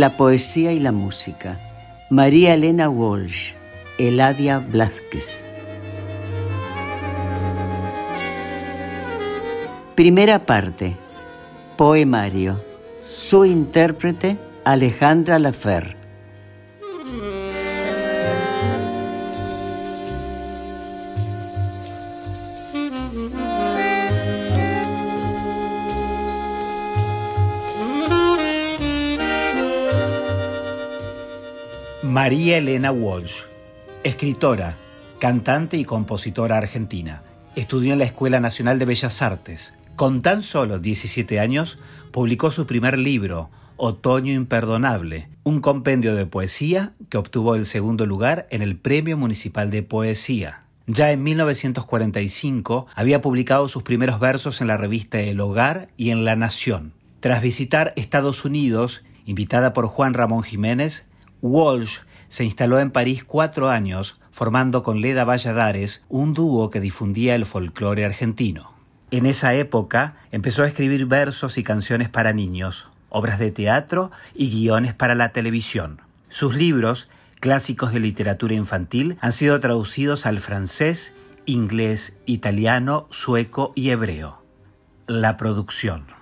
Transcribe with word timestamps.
La 0.00 0.16
poesía 0.16 0.72
y 0.72 0.80
la 0.80 0.92
música. 0.92 1.58
María 2.08 2.54
Elena 2.54 2.88
Walsh, 2.88 3.52
Eladia 3.98 4.58
Blázquez. 4.58 5.44
Primera 9.94 10.46
parte. 10.46 10.96
Poemario. 11.76 12.64
Su 13.06 13.44
intérprete, 13.44 14.38
Alejandra 14.64 15.38
Lafer. 15.38 15.99
María 32.10 32.58
Elena 32.58 32.90
Walsh, 32.90 33.42
escritora, 34.02 34.76
cantante 35.20 35.76
y 35.76 35.84
compositora 35.84 36.58
argentina. 36.58 37.22
Estudió 37.54 37.92
en 37.92 38.00
la 38.00 38.04
Escuela 38.04 38.40
Nacional 38.40 38.80
de 38.80 38.84
Bellas 38.84 39.22
Artes. 39.22 39.74
Con 39.94 40.20
tan 40.20 40.42
solo 40.42 40.80
17 40.80 41.38
años, 41.38 41.78
publicó 42.10 42.50
su 42.50 42.66
primer 42.66 42.98
libro, 42.98 43.48
Otoño 43.76 44.32
Imperdonable, 44.32 45.28
un 45.44 45.60
compendio 45.60 46.16
de 46.16 46.26
poesía 46.26 46.94
que 47.10 47.16
obtuvo 47.16 47.54
el 47.54 47.64
segundo 47.64 48.06
lugar 48.06 48.48
en 48.50 48.62
el 48.62 48.76
Premio 48.76 49.16
Municipal 49.16 49.70
de 49.70 49.84
Poesía. 49.84 50.64
Ya 50.88 51.12
en 51.12 51.22
1945 51.22 52.88
había 52.96 53.22
publicado 53.22 53.68
sus 53.68 53.84
primeros 53.84 54.18
versos 54.18 54.60
en 54.60 54.66
la 54.66 54.76
revista 54.76 55.20
El 55.20 55.38
Hogar 55.38 55.90
y 55.96 56.10
en 56.10 56.24
La 56.24 56.34
Nación. 56.34 56.92
Tras 57.20 57.40
visitar 57.40 57.92
Estados 57.94 58.44
Unidos, 58.44 59.04
invitada 59.26 59.72
por 59.72 59.86
Juan 59.86 60.14
Ramón 60.14 60.42
Jiménez, 60.42 61.06
Walsh 61.42 62.00
se 62.28 62.44
instaló 62.44 62.78
en 62.78 62.90
París 62.90 63.24
cuatro 63.24 63.68
años, 63.68 64.20
formando 64.30 64.82
con 64.82 65.00
Leda 65.00 65.24
Valladares 65.24 66.04
un 66.08 66.34
dúo 66.34 66.70
que 66.70 66.80
difundía 66.80 67.34
el 67.34 67.46
folclore 67.46 68.04
argentino. 68.04 68.72
En 69.10 69.26
esa 69.26 69.54
época 69.54 70.14
empezó 70.30 70.62
a 70.62 70.68
escribir 70.68 71.06
versos 71.06 71.58
y 71.58 71.64
canciones 71.64 72.08
para 72.08 72.32
niños, 72.32 72.88
obras 73.08 73.38
de 73.38 73.50
teatro 73.50 74.10
y 74.34 74.50
guiones 74.50 74.94
para 74.94 75.14
la 75.14 75.30
televisión. 75.30 76.00
Sus 76.28 76.54
libros, 76.54 77.08
clásicos 77.40 77.92
de 77.92 78.00
literatura 78.00 78.54
infantil, 78.54 79.18
han 79.20 79.32
sido 79.32 79.58
traducidos 79.58 80.26
al 80.26 80.38
francés, 80.38 81.14
inglés, 81.44 82.16
italiano, 82.26 83.08
sueco 83.10 83.72
y 83.74 83.90
hebreo. 83.90 84.44
La 85.08 85.36
producción. 85.36 86.19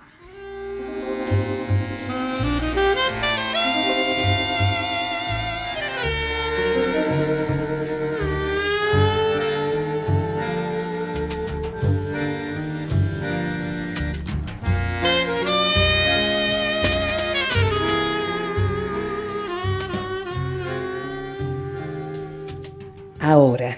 Ahora, 23.31 23.77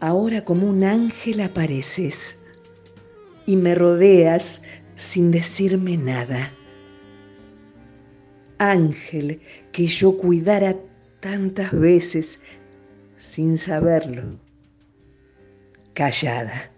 ahora 0.00 0.42
como 0.42 0.66
un 0.66 0.82
ángel 0.82 1.42
apareces 1.42 2.38
y 3.44 3.54
me 3.56 3.74
rodeas 3.74 4.62
sin 4.94 5.30
decirme 5.30 5.98
nada. 5.98 6.50
Ángel 8.56 9.42
que 9.72 9.88
yo 9.88 10.16
cuidara 10.16 10.74
tantas 11.20 11.70
veces 11.78 12.40
sin 13.18 13.58
saberlo, 13.58 14.22
callada. 15.92 16.72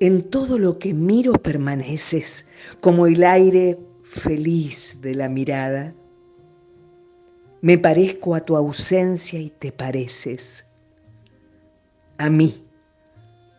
En 0.00 0.24
todo 0.30 0.58
lo 0.58 0.80
que 0.80 0.94
miro 0.94 1.34
permaneces 1.34 2.44
como 2.80 3.06
el 3.06 3.22
aire 3.22 3.78
feliz 4.02 5.00
de 5.00 5.14
la 5.14 5.28
mirada 5.28 5.94
me 7.62 7.78
parezco 7.78 8.34
a 8.34 8.40
tu 8.40 8.56
ausencia 8.56 9.38
y 9.38 9.48
te 9.50 9.70
pareces 9.70 10.66
a 12.18 12.28
mí, 12.28 12.66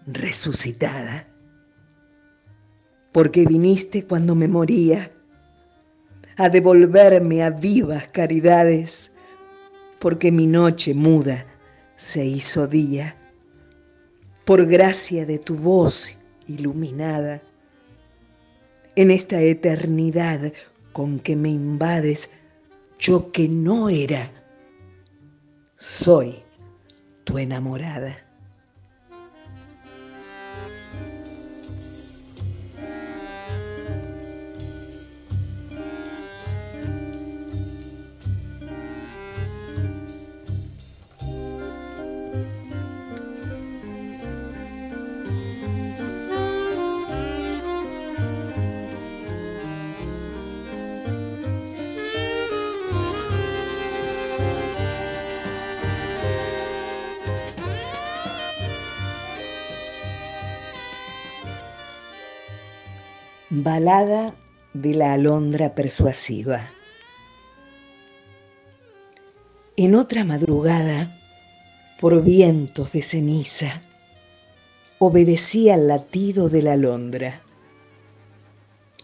resucitada, 0.05 1.25
porque 3.13 3.45
viniste 3.45 4.05
cuando 4.05 4.35
me 4.35 4.49
moría 4.49 5.09
a 6.35 6.49
devolverme 6.49 7.43
a 7.43 7.49
vivas 7.49 8.07
caridades, 8.09 9.09
porque 9.99 10.33
mi 10.33 10.47
noche 10.47 10.93
muda 10.93 11.45
se 11.95 12.25
hizo 12.25 12.67
día, 12.67 13.15
por 14.43 14.65
gracia 14.65 15.25
de 15.25 15.39
tu 15.39 15.55
voz 15.55 16.13
iluminada, 16.47 17.41
en 18.97 19.11
esta 19.11 19.39
eternidad 19.41 20.51
con 20.91 21.19
que 21.19 21.37
me 21.37 21.49
invades 21.49 22.29
yo 23.03 23.31
que 23.33 23.49
no 23.49 23.89
era, 23.89 24.31
soy 25.75 26.41
tu 27.25 27.37
enamorada. 27.37 28.22
Balada 63.55 64.33
de 64.73 64.95
la 64.95 65.13
alondra 65.13 65.75
persuasiva. 65.75 66.65
En 69.77 69.93
otra 69.93 70.23
madrugada, 70.23 71.21
por 71.99 72.23
vientos 72.23 72.93
de 72.93 73.03
ceniza, 73.03 73.83
obedecía 74.97 75.75
al 75.75 75.87
latido 75.87 76.49
de 76.49 76.63
la 76.63 76.73
alondra. 76.73 77.43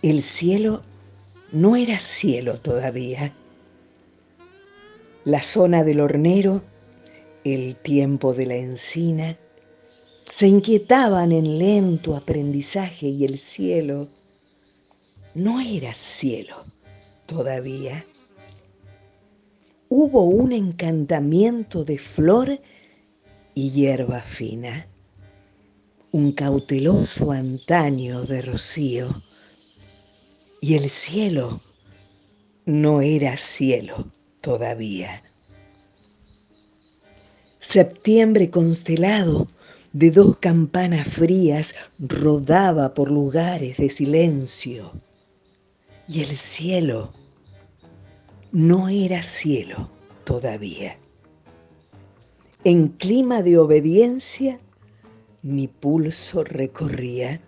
El 0.02 0.24
cielo 0.24 0.82
no 1.52 1.76
era 1.76 2.00
cielo 2.00 2.60
todavía. 2.60 3.36
La 5.26 5.44
zona 5.44 5.84
del 5.84 6.00
hornero, 6.00 6.64
el 7.44 7.76
tiempo 7.76 8.34
de 8.34 8.48
la 8.48 8.56
encina, 8.56 9.38
se 10.26 10.48
inquietaban 10.48 11.34
en 11.34 11.60
lento 11.60 12.16
aprendizaje 12.16 13.10
y 13.10 13.26
el 13.26 13.38
cielo 13.38 14.08
no 15.40 15.62
era 15.62 15.94
cielo 15.94 16.66
todavía. 17.26 18.06
Hubo 19.88 20.26
un 20.26 20.52
encantamiento 20.52 21.86
de 21.86 21.98
flor 21.98 22.60
y 23.56 23.72
hierba 23.72 24.22
fina, 24.22 24.88
un 26.12 26.34
cauteloso 26.34 27.32
antaño 27.32 28.24
de 28.26 28.42
rocío, 28.42 29.24
y 30.62 30.76
el 30.76 30.90
cielo 30.90 31.62
no 32.66 33.00
era 33.02 33.38
cielo 33.38 34.08
todavía. 34.42 35.24
Septiembre 37.60 38.50
constelado 38.50 39.48
de 39.94 40.12
dos 40.12 40.38
campanas 40.38 41.08
frías 41.08 41.74
rodaba 41.98 42.94
por 42.94 43.10
lugares 43.10 43.78
de 43.78 43.90
silencio 43.90 44.92
y 46.10 46.24
el 46.24 46.36
cielo 46.36 47.14
no 48.52 48.90
era 48.90 49.22
cielo 49.22 49.92
todavía. 50.24 50.98
En 52.64 52.88
clima 52.88 53.44
de 53.44 53.60
obediencia, 53.60 54.60
mi 55.44 55.68
pulso 55.68 56.44
recorría 56.44 57.40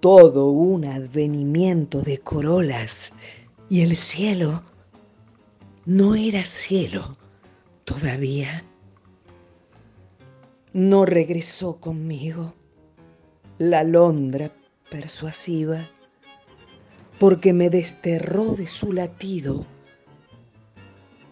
todo 0.00 0.46
un 0.50 0.86
advenimiento 0.86 2.00
de 2.00 2.18
corolas 2.18 3.12
y 3.68 3.82
el 3.82 3.94
cielo 3.94 4.62
no 5.84 6.14
era 6.14 6.46
cielo 6.46 7.14
todavía. 7.84 8.64
No 10.72 11.04
regresó 11.04 11.76
conmigo 11.78 12.54
la 13.58 13.80
alondra 13.80 14.50
persuasiva 14.90 15.90
porque 17.20 17.52
me 17.52 17.68
desterró 17.68 18.54
de 18.56 18.66
su 18.66 18.94
latido 18.94 19.66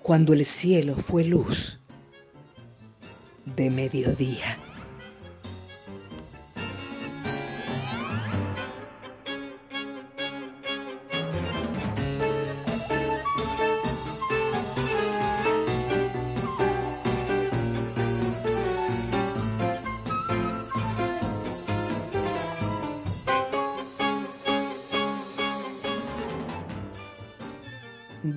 cuando 0.03 0.35
el 0.35 0.45
cielo 0.45 0.95
fue 0.95 1.25
luz 1.25 1.81
de 3.57 3.71
mediodía. 3.71 4.68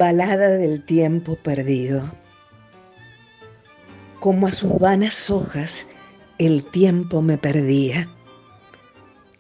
Balada 0.02 0.50
del 0.58 0.84
tiempo 0.84 1.36
perdido. 1.36 2.12
Como 4.20 4.48
a 4.48 4.52
sus 4.52 4.80
vanas 4.80 5.30
hojas 5.30 5.86
el 6.40 6.66
tiempo 6.66 7.22
me 7.22 7.38
perdía, 7.38 8.10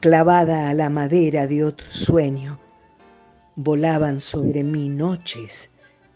clavada 0.02 0.69
a 0.69 0.75
la 0.75 0.92
madera 0.92 1.48
de 1.48 1.63
otro 1.63 1.88
sueño, 1.90 2.60
volaban 3.56 4.19
sobre 4.19 4.63
mí 4.63 4.88
noches 4.88 5.72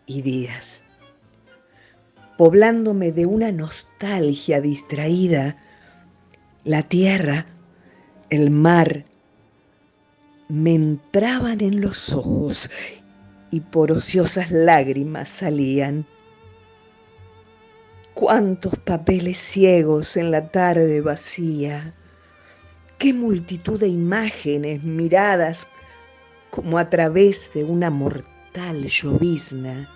y 0.06 0.22
días, 0.22 0.84
poblándome 2.38 3.12
de 3.12 3.26
una 3.26 3.52
nostalgia 3.52 4.62
distraída, 4.62 5.58
la 6.64 6.84
tierra, 6.84 7.48
el 8.30 8.52
mar, 8.52 9.06
me 10.50 10.76
entraban 10.76 11.62
en 11.62 11.82
los 11.82 12.14
ojos 12.14 12.70
y 13.52 13.60
por 13.60 13.92
ociosas 13.92 14.52
lágrimas 14.52 15.30
salían. 15.30 16.06
Cuántos 18.14 18.76
papeles 18.78 19.38
ciegos 19.38 20.18
en 20.18 20.32
la 20.32 20.50
tarde 20.50 21.02
vacía, 21.02 21.94
qué 22.98 23.14
multitud 23.14 23.80
de 23.80 23.88
imágenes 23.88 24.84
miradas 24.84 25.68
como 26.50 26.78
a 26.78 26.90
través 26.90 27.52
de 27.54 27.66
una 27.66 27.90
mortal 27.90 28.88
llovizna, 28.88 29.90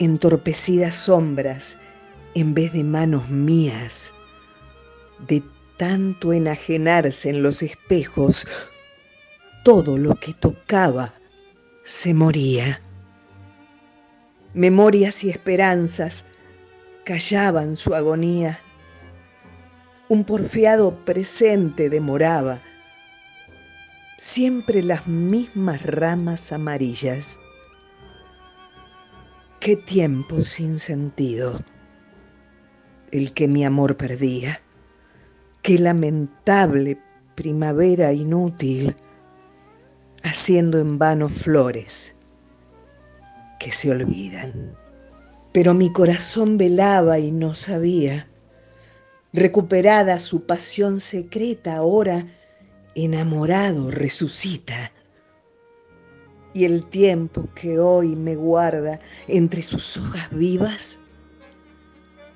entorpecidas 0.00 0.94
sombras 0.94 1.78
en 2.34 2.54
vez 2.54 2.72
de 2.72 2.82
manos 2.82 3.28
mías, 3.28 4.12
de 5.28 5.42
tanto 5.76 6.32
enajenarse 6.32 7.30
en 7.30 7.42
los 7.42 7.62
espejos, 7.62 8.46
todo 9.64 9.96
lo 9.96 10.14
que 10.16 10.34
tocaba 10.34 11.14
se 11.90 12.14
moría. 12.14 12.78
Memorias 14.54 15.24
y 15.24 15.30
esperanzas 15.30 16.24
callaban 17.04 17.74
su 17.74 17.96
agonía. 17.96 18.60
Un 20.08 20.22
porfiado 20.22 21.04
presente 21.04 21.90
demoraba. 21.90 22.60
Siempre 24.18 24.84
las 24.84 25.08
mismas 25.08 25.82
ramas 25.82 26.52
amarillas. 26.52 27.40
Qué 29.58 29.74
tiempo 29.74 30.42
sin 30.42 30.78
sentido 30.78 31.58
el 33.10 33.32
que 33.32 33.48
mi 33.48 33.64
amor 33.64 33.96
perdía. 33.96 34.60
Qué 35.60 35.76
lamentable 35.76 37.02
primavera 37.34 38.12
inútil 38.12 38.94
haciendo 40.22 40.78
en 40.78 40.98
vano 40.98 41.28
flores 41.28 42.14
que 43.58 43.72
se 43.72 43.90
olvidan. 43.90 44.74
Pero 45.52 45.74
mi 45.74 45.92
corazón 45.92 46.56
velaba 46.56 47.18
y 47.18 47.30
no 47.30 47.54
sabía. 47.54 48.28
Recuperada 49.32 50.18
su 50.18 50.44
pasión 50.46 51.00
secreta, 51.00 51.76
ahora 51.76 52.26
enamorado 52.94 53.90
resucita. 53.90 54.92
Y 56.52 56.64
el 56.64 56.84
tiempo 56.88 57.48
que 57.54 57.78
hoy 57.78 58.16
me 58.16 58.34
guarda 58.34 58.98
entre 59.28 59.62
sus 59.62 59.96
hojas 59.96 60.28
vivas 60.30 60.98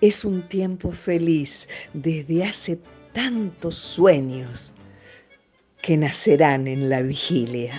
es 0.00 0.25
un 0.25 0.47
tiempo 0.49 0.92
feliz 0.92 1.66
desde 1.94 2.44
hace 2.44 2.78
tantos 3.12 3.75
sueños 3.75 4.74
que 5.85 5.99
nacerán 5.99 6.67
en 6.67 6.88
la 6.88 7.03
vigilia. 7.03 7.75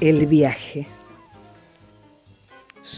El 0.00 0.26
viaje. 0.26 0.86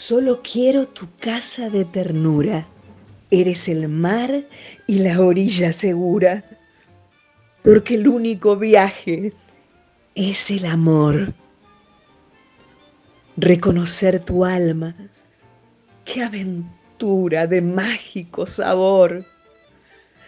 Solo 0.08 0.40
quiero 0.40 0.86
tu 0.86 1.08
casa 1.18 1.68
de 1.68 1.84
ternura. 1.84 2.64
Eres 3.32 3.66
el 3.66 3.88
mar 3.88 4.46
y 4.86 5.00
la 5.00 5.20
orilla 5.20 5.72
segura, 5.72 6.44
porque 7.64 7.96
el 7.96 8.06
único 8.06 8.56
viaje 8.56 9.32
es 10.14 10.52
el 10.52 10.66
amor. 10.66 11.34
Reconocer 13.36 14.20
tu 14.20 14.44
alma, 14.44 14.94
qué 16.04 16.22
aventura 16.22 17.48
de 17.48 17.60
mágico 17.62 18.46
sabor. 18.46 19.26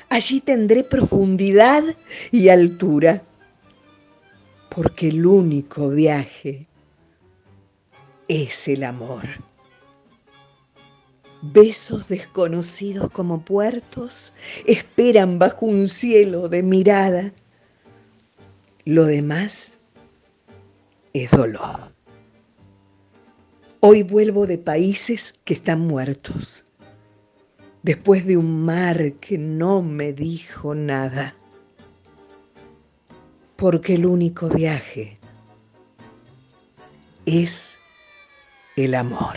Allí 0.09 0.41
tendré 0.41 0.83
profundidad 0.83 1.85
y 2.33 2.49
altura, 2.49 3.23
porque 4.75 5.11
el 5.11 5.25
único 5.25 5.89
viaje 5.91 6.67
es 8.27 8.67
el 8.67 8.83
amor. 8.83 9.48
Besos 11.41 12.09
desconocidos 12.09 13.11
como 13.11 13.41
puertos 13.41 14.33
esperan 14.67 15.39
bajo 15.39 15.67
un 15.67 15.87
cielo 15.87 16.49
de 16.49 16.65
mirada. 16.65 17.33
Lo 18.85 19.05
demás 19.05 19.79
es 21.13 21.31
dolor. 21.31 21.93
Hoy 23.81 24.03
vuelvo 24.03 24.49
de 24.49 24.59
países 24.59 25.35
que 25.45 25.55
están 25.55 25.81
muertos, 25.81 26.65
después 27.85 28.27
de 28.27 28.37
un 28.37 28.65
mar 28.65 29.13
que 29.21 29.39
no 29.39 29.83
me 29.83 30.13
dijo 30.13 30.75
nada, 30.75 31.37
porque 33.55 33.95
el 33.95 34.07
único 34.07 34.49
viaje 34.49 35.17
es 37.27 37.79
el 38.75 38.97
amor. 38.97 39.37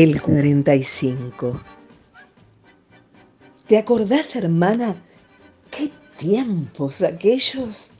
El 0.00 0.22
45. 0.22 1.60
¿Te 3.66 3.78
acordás, 3.78 4.36
hermana? 4.36 4.94
¿Qué 5.72 5.90
tiempos 6.16 7.02
aquellos? 7.02 7.90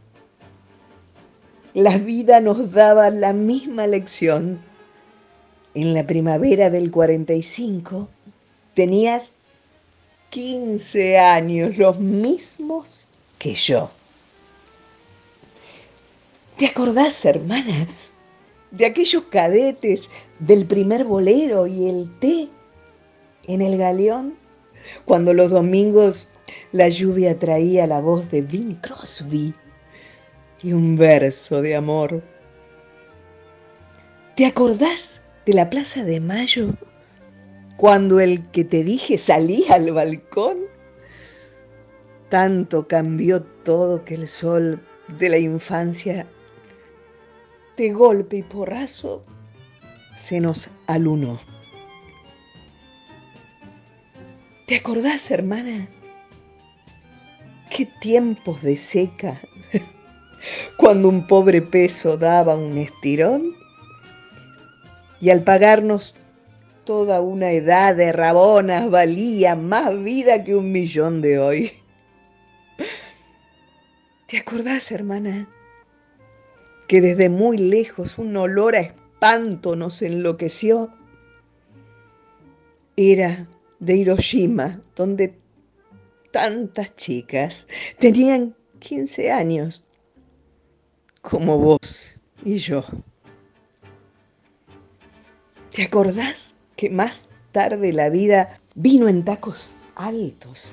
La 1.74 1.98
vida 1.98 2.38
nos 2.38 2.70
daba 2.70 3.10
la 3.10 3.32
misma 3.32 3.88
lección. 3.88 4.60
En 5.74 5.92
la 5.92 6.06
primavera 6.06 6.70
del 6.70 6.92
45 6.92 8.08
tenías 8.74 9.32
15 10.30 11.18
años, 11.18 11.78
los 11.78 11.98
mismos 11.98 13.08
que 13.40 13.54
yo. 13.54 13.90
¿Te 16.58 16.66
acordás, 16.66 17.24
hermana, 17.24 17.88
de 18.70 18.86
aquellos 18.86 19.24
cadetes 19.24 20.08
del 20.40 20.66
primer 20.66 21.04
bolero 21.04 21.66
y 21.66 21.88
el 21.88 22.10
té 22.18 22.48
en 23.44 23.62
el 23.62 23.78
galeón, 23.78 24.34
cuando 25.04 25.32
los 25.32 25.50
domingos 25.50 26.28
la 26.72 26.88
lluvia 26.88 27.38
traía 27.38 27.86
la 27.86 28.00
voz 28.00 28.30
de 28.30 28.42
Bing 28.42 28.76
Crosby 28.76 29.54
y 30.62 30.72
un 30.72 30.96
verso 30.96 31.62
de 31.62 31.76
amor. 31.76 32.22
¿Te 34.36 34.46
acordás 34.46 35.20
de 35.46 35.54
la 35.54 35.68
Plaza 35.70 36.04
de 36.04 36.20
Mayo 36.20 36.70
cuando 37.76 38.20
el 38.20 38.48
que 38.50 38.64
te 38.64 38.84
dije 38.84 39.18
salía 39.18 39.74
al 39.74 39.92
balcón? 39.92 40.58
Tanto 42.28 42.86
cambió 42.86 43.42
todo 43.42 44.04
que 44.04 44.14
el 44.14 44.28
sol 44.28 44.80
de 45.18 45.30
la 45.30 45.38
infancia 45.38 46.26
de 47.78 47.92
golpe 47.92 48.38
y 48.38 48.42
porrazo 48.42 49.24
se 50.14 50.40
nos 50.40 50.68
alunó. 50.88 51.38
¿Te 54.66 54.76
acordás, 54.76 55.30
hermana? 55.30 55.88
Qué 57.70 57.86
tiempos 58.00 58.60
de 58.62 58.76
seca, 58.76 59.40
cuando 60.76 61.08
un 61.08 61.26
pobre 61.26 61.62
peso 61.62 62.18
daba 62.18 62.56
un 62.56 62.76
estirón 62.76 63.54
y 65.20 65.30
al 65.30 65.44
pagarnos 65.44 66.16
toda 66.84 67.20
una 67.20 67.52
edad 67.52 67.94
de 67.94 68.12
rabonas 68.12 68.90
valía 68.90 69.54
más 69.54 70.02
vida 70.02 70.42
que 70.42 70.56
un 70.56 70.72
millón 70.72 71.22
de 71.22 71.38
hoy. 71.38 71.72
¿Te 74.26 74.38
acordás, 74.38 74.90
hermana? 74.90 75.48
Que 76.88 77.00
desde 77.00 77.28
muy 77.28 77.58
lejos 77.58 78.18
un 78.18 78.36
olor 78.36 78.74
a 78.74 78.80
espanto 78.80 79.76
nos 79.76 80.02
enloqueció, 80.02 80.90
era 82.96 83.46
de 83.78 83.96
Hiroshima, 83.96 84.80
donde 84.96 85.38
tantas 86.32 86.94
chicas 86.96 87.66
tenían 87.98 88.56
15 88.80 89.30
años, 89.30 89.84
como 91.20 91.58
vos 91.58 92.18
y 92.44 92.56
yo. 92.56 92.82
¿Te 95.70 95.84
acordás 95.84 96.56
que 96.76 96.90
más 96.90 97.26
tarde 97.52 97.92
la 97.92 98.08
vida 98.08 98.60
vino 98.74 99.08
en 99.08 99.24
tacos 99.24 99.86
altos 99.94 100.72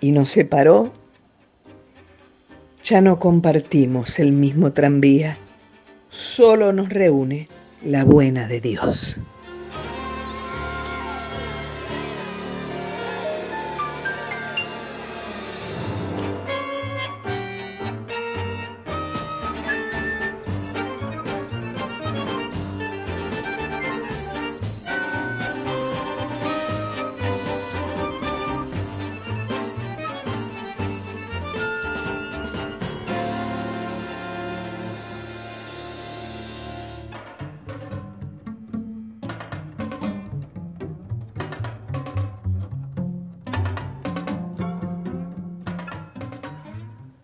y 0.00 0.12
nos 0.12 0.30
separó 0.30 0.92
ya 2.88 3.02
no 3.02 3.18
compartimos 3.18 4.18
el 4.18 4.32
mismo 4.32 4.72
tranvía, 4.72 5.36
solo 6.08 6.72
nos 6.72 6.88
reúne 6.88 7.46
la 7.84 8.02
buena 8.02 8.48
de 8.48 8.62
Dios. 8.62 9.20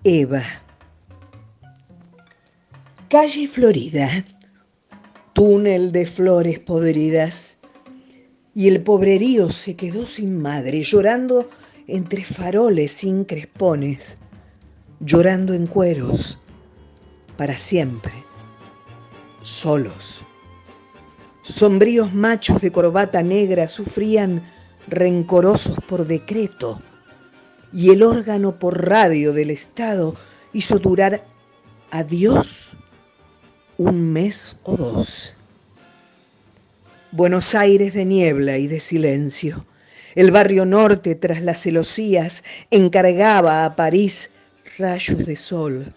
Eva. 0.07 0.43
Calle 3.09 3.49
Florida. 3.49 4.23
Túnel 5.33 5.93
de 5.93 6.05
flores 6.05 6.59
podridas. 6.61 7.57
Y 8.55 8.69
el 8.69 8.83
pobrerío 8.83 9.49
se 9.49 9.77
quedó 9.77 10.05
sin 10.05 10.43
madre, 10.43 10.83
llorando 10.83 11.49
entre 11.87 12.23
faroles 12.23 12.93
sin 12.93 13.25
crespones, 13.25 14.19
llorando 15.01 15.55
en 15.55 15.67
cueros, 15.67 16.39
para 17.39 17.57
siempre, 17.57 18.13
solos. 19.43 20.21
Sombríos 21.41 22.13
machos 22.13 22.61
de 22.61 22.71
corbata 22.71 23.23
negra 23.23 23.67
sufrían 23.67 24.47
rencorosos 24.87 25.77
por 25.89 26.07
decreto 26.07 26.79
y 27.75 27.91
el 27.91 28.05
órgano 28.05 28.57
por 28.59 28.89
radio 28.89 29.33
del 29.33 29.51
Estado 29.51 30.15
hizo 30.53 30.79
durar 30.79 31.25
a 31.91 32.05
Dios 32.05 32.73
un 33.79 34.13
mes 34.13 34.57
o 34.63 34.77
dos. 34.77 35.37
Buenos 37.11 37.55
Aires 37.57 37.93
de 37.93 38.05
niebla 38.05 38.59
y 38.59 38.69
de 38.69 38.79
silencio. 38.79 39.67
El 40.15 40.31
barrio 40.31 40.65
norte, 40.65 41.17
tras 41.17 41.43
las 41.43 41.63
celosías, 41.63 42.45
encargaba 42.71 43.65
a 43.65 43.75
París 43.75 44.31
rayos 44.79 45.27
de 45.27 45.35
sol. 45.35 45.93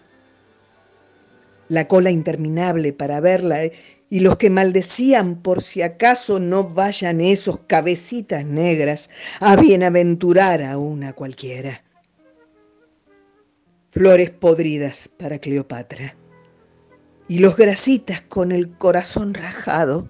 La 1.68 1.86
cola 1.86 2.10
interminable 2.10 2.92
para 2.92 3.20
verla 3.20 3.62
y 4.10 4.20
los 4.20 4.36
que 4.36 4.50
maldecían 4.50 5.36
por 5.36 5.62
si 5.62 5.82
acaso 5.82 6.40
no 6.40 6.64
vayan 6.64 7.20
esos 7.20 7.58
cabecitas 7.66 8.44
negras 8.44 9.10
a 9.40 9.56
bienaventurar 9.56 10.62
a 10.62 10.78
una 10.78 11.12
cualquiera. 11.12 11.82
Flores 13.90 14.30
podridas 14.30 15.08
para 15.08 15.38
Cleopatra. 15.38 16.14
Y 17.28 17.40
los 17.40 17.56
grasitas 17.56 18.22
con 18.22 18.52
el 18.52 18.70
corazón 18.78 19.34
rajado, 19.34 20.08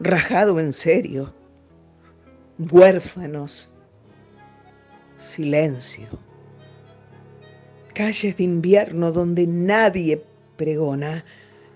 rajado 0.00 0.58
en 0.58 0.72
serio, 0.72 1.32
huérfanos, 2.58 3.70
silencio. 5.20 6.06
Calles 7.94 8.36
de 8.36 8.42
invierno 8.42 9.12
donde 9.12 9.46
nadie 9.46 10.24
pregona, 10.56 11.24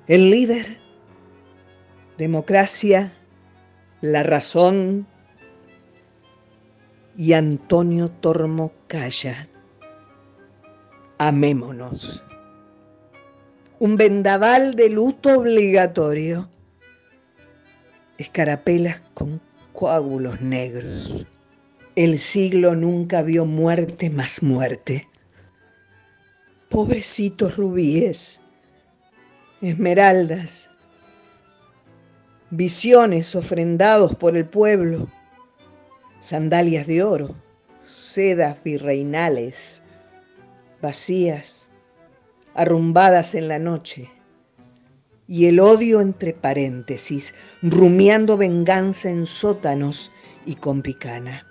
el 0.08 0.30
líder 0.30 0.85
democracia, 2.18 3.12
la 4.00 4.22
razón 4.22 5.06
y 7.16 7.34
Antonio 7.34 8.10
Tormo 8.10 8.72
Calla. 8.86 9.48
Amémonos. 11.18 12.22
un 13.78 13.96
vendaval 13.98 14.74
de 14.74 14.88
luto 14.88 15.40
obligatorio, 15.40 16.48
escarapelas 18.16 19.00
con 19.12 19.40
coágulos 19.74 20.40
negros. 20.40 21.26
El 21.94 22.18
siglo 22.18 22.74
nunca 22.74 23.22
vio 23.22 23.44
muerte 23.44 24.08
más 24.08 24.42
muerte. 24.42 25.06
Pobrecitos 26.70 27.56
rubíes, 27.56 28.40
esmeraldas, 29.60 30.70
visiones 32.50 33.34
ofrendados 33.34 34.14
por 34.14 34.36
el 34.36 34.46
pueblo, 34.46 35.08
sandalias 36.20 36.86
de 36.86 37.02
oro, 37.02 37.34
sedas 37.84 38.62
virreinales, 38.62 39.82
vacías, 40.80 41.68
arrumbadas 42.54 43.34
en 43.34 43.48
la 43.48 43.58
noche, 43.58 44.08
y 45.28 45.46
el 45.46 45.58
odio 45.58 46.00
entre 46.00 46.32
paréntesis, 46.32 47.34
rumiando 47.62 48.36
venganza 48.36 49.10
en 49.10 49.26
sótanos 49.26 50.12
y 50.44 50.54
con 50.54 50.82
picana. 50.82 51.44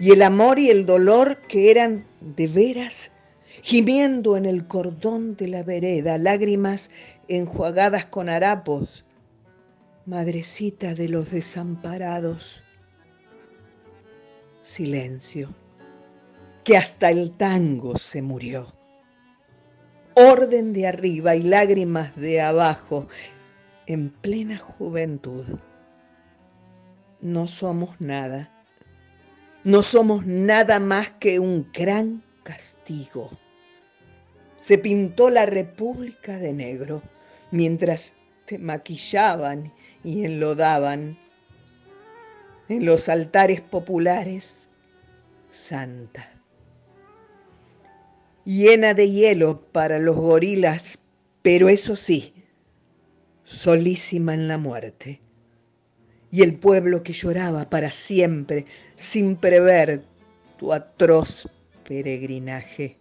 Y 0.00 0.12
el 0.12 0.22
amor 0.22 0.58
y 0.58 0.70
el 0.70 0.86
dolor 0.86 1.36
que 1.48 1.70
eran 1.70 2.06
de 2.20 2.48
veras, 2.48 3.12
gimiendo 3.60 4.36
en 4.36 4.46
el 4.46 4.66
cordón 4.66 5.36
de 5.36 5.48
la 5.48 5.62
vereda, 5.62 6.16
lágrimas 6.16 6.90
enjuagadas 7.28 8.06
con 8.06 8.30
harapos, 8.30 9.04
madrecita 10.06 10.94
de 10.94 11.08
los 11.08 11.30
desamparados. 11.30 12.62
Silencio, 14.62 15.54
que 16.64 16.76
hasta 16.76 17.10
el 17.10 17.36
tango 17.36 17.96
se 17.96 18.22
murió. 18.22 18.72
Orden 20.14 20.72
de 20.72 20.86
arriba 20.86 21.36
y 21.36 21.42
lágrimas 21.42 22.14
de 22.16 22.40
abajo, 22.40 23.06
en 23.86 24.10
plena 24.10 24.58
juventud. 24.58 25.58
No 27.20 27.46
somos 27.46 28.00
nada, 28.00 28.50
no 29.64 29.82
somos 29.82 30.26
nada 30.26 30.80
más 30.80 31.10
que 31.10 31.38
un 31.38 31.70
gran 31.72 32.22
castigo. 32.42 33.30
Se 34.56 34.78
pintó 34.78 35.30
la 35.30 35.46
República 35.46 36.38
de 36.38 36.52
negro 36.52 37.02
mientras 37.50 38.12
te 38.46 38.58
maquillaban 38.58 39.72
y 40.04 40.24
enlodaban. 40.24 41.18
En 42.68 42.86
los 42.86 43.08
altares 43.08 43.60
populares, 43.60 44.68
santa. 45.50 46.32
Llena 48.44 48.94
de 48.94 49.10
hielo 49.10 49.60
para 49.72 49.98
los 49.98 50.16
gorilas, 50.16 50.98
pero 51.42 51.68
eso 51.68 51.96
sí, 51.96 52.34
solísima 53.44 54.34
en 54.34 54.48
la 54.48 54.58
muerte. 54.58 55.20
Y 56.30 56.42
el 56.42 56.54
pueblo 56.54 57.02
que 57.02 57.12
lloraba 57.12 57.68
para 57.68 57.90
siempre, 57.90 58.64
sin 58.96 59.36
prever 59.36 60.02
tu 60.58 60.72
atroz 60.72 61.48
peregrinaje. 61.86 62.96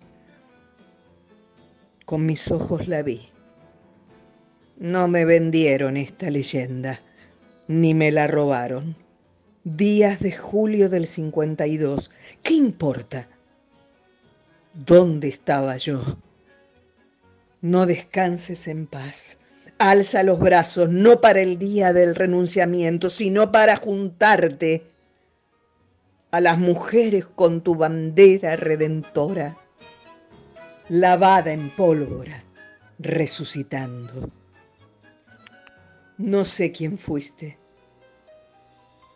Con 2.05 2.25
mis 2.25 2.51
ojos 2.51 2.87
la 2.87 3.03
vi 3.03 3.30
no 4.81 5.07
me 5.07 5.25
vendieron 5.25 5.95
esta 5.95 6.31
leyenda, 6.31 6.99
ni 7.67 7.93
me 7.93 8.11
la 8.11 8.25
robaron. 8.25 8.95
Días 9.63 10.19
de 10.19 10.31
julio 10.31 10.89
del 10.89 11.05
52. 11.05 12.09
¿Qué 12.41 12.55
importa? 12.55 13.27
¿Dónde 14.73 15.27
estaba 15.27 15.77
yo? 15.77 16.01
No 17.61 17.85
descanses 17.85 18.67
en 18.67 18.87
paz. 18.87 19.37
Alza 19.77 20.23
los 20.23 20.39
brazos, 20.39 20.89
no 20.89 21.21
para 21.21 21.41
el 21.41 21.59
día 21.59 21.93
del 21.93 22.15
renunciamiento, 22.15 23.11
sino 23.11 23.51
para 23.51 23.75
juntarte 23.75 24.83
a 26.31 26.41
las 26.41 26.57
mujeres 26.57 27.25
con 27.27 27.61
tu 27.61 27.75
bandera 27.75 28.55
redentora, 28.55 29.55
lavada 30.89 31.51
en 31.51 31.69
pólvora, 31.69 32.43
resucitando. 32.97 34.40
No 36.21 36.45
sé 36.45 36.71
quién 36.71 36.99
fuiste, 36.99 37.57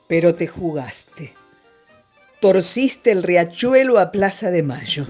pero 0.07 0.33
te 0.33 0.47
jugaste. 0.47 1.33
Torciste 2.41 3.11
el 3.11 3.21
riachuelo 3.21 3.99
a 3.99 4.11
Plaza 4.11 4.49
de 4.49 4.63
Mayo. 4.63 5.05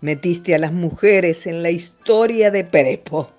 Metiste 0.00 0.54
a 0.54 0.58
las 0.58 0.72
mujeres 0.72 1.46
en 1.46 1.62
la 1.62 1.70
historia 1.70 2.50
de 2.50 2.64
Prepo, 2.64 3.30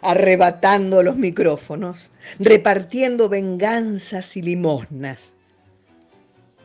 arrebatando 0.00 1.02
los 1.02 1.16
micrófonos, 1.16 2.12
repartiendo 2.38 3.28
venganzas 3.28 4.36
y 4.36 4.42
limosnas. 4.42 5.32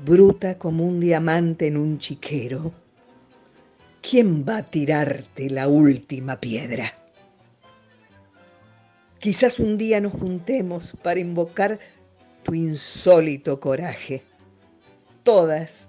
Bruta 0.05 0.59
como 0.59 0.85
un 0.85 0.99
diamante 0.99 1.65
en 1.65 1.77
un 1.77 1.97
chiquero. 1.97 2.71
¿Quién 4.07 4.45
va 4.47 4.57
a 4.57 4.69
tirarte 4.69 5.49
la 5.49 5.67
última 5.67 6.39
piedra? 6.39 7.00
Quizás 9.21 9.59
un 9.59 9.77
día 9.77 10.01
nos 10.01 10.13
juntemos 10.13 10.97
para 11.03 11.19
invocar 11.19 11.77
tu 12.41 12.55
insólito 12.55 13.59
coraje. 13.59 14.23
Todas, 15.21 15.87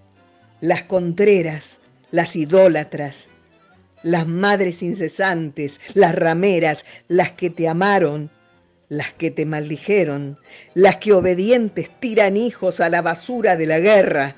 las 0.60 0.82
contreras, 0.82 1.80
las 2.10 2.36
idólatras, 2.36 3.30
las 4.02 4.26
madres 4.26 4.82
incesantes, 4.82 5.80
las 5.94 6.14
rameras, 6.14 6.84
las 7.08 7.30
que 7.30 7.48
te 7.48 7.68
amaron, 7.68 8.28
las 8.90 9.14
que 9.14 9.30
te 9.30 9.46
maldijeron, 9.46 10.38
las 10.74 10.98
que 10.98 11.14
obedientes 11.14 11.88
tiran 12.00 12.36
hijos 12.36 12.80
a 12.80 12.90
la 12.90 13.00
basura 13.00 13.56
de 13.56 13.66
la 13.66 13.80
guerra, 13.80 14.36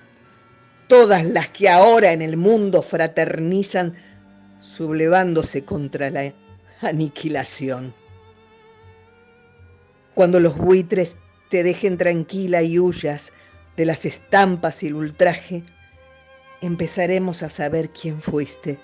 todas 0.87 1.27
las 1.27 1.49
que 1.49 1.69
ahora 1.69 2.13
en 2.13 2.23
el 2.23 2.37
mundo 2.37 2.81
fraternizan 2.81 3.93
sublevándose 4.61 5.65
contra 5.65 6.11
la 6.11 6.33
aniquilación 6.81 7.93
cuando 10.15 10.39
los 10.41 10.57
buitres 10.57 11.17
te 11.49 11.63
dejen 11.63 11.99
tranquila 11.99 12.63
y 12.63 12.79
huyas 12.79 13.33
de 13.77 13.85
las 13.85 14.07
estampas 14.07 14.83
y 14.83 14.87
el 14.87 14.95
ultraje, 14.95 15.63
empezaremos 16.61 17.43
a 17.43 17.49
saber 17.49 17.91
quién 17.91 18.21
fuiste. 18.21 18.79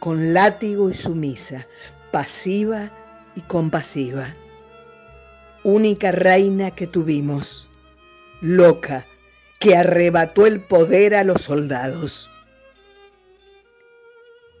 Con 0.00 0.32
látigo 0.32 0.90
y 0.90 0.94
sumisa, 0.94 1.66
pasiva 2.12 2.90
y 3.34 3.42
compasiva. 3.42 4.34
Única 5.64 6.12
reina 6.12 6.70
que 6.70 6.86
tuvimos, 6.86 7.68
loca, 8.40 9.06
que 9.58 9.76
arrebató 9.76 10.46
el 10.46 10.62
poder 10.62 11.14
a 11.14 11.24
los 11.24 11.42
soldados. 11.42 12.30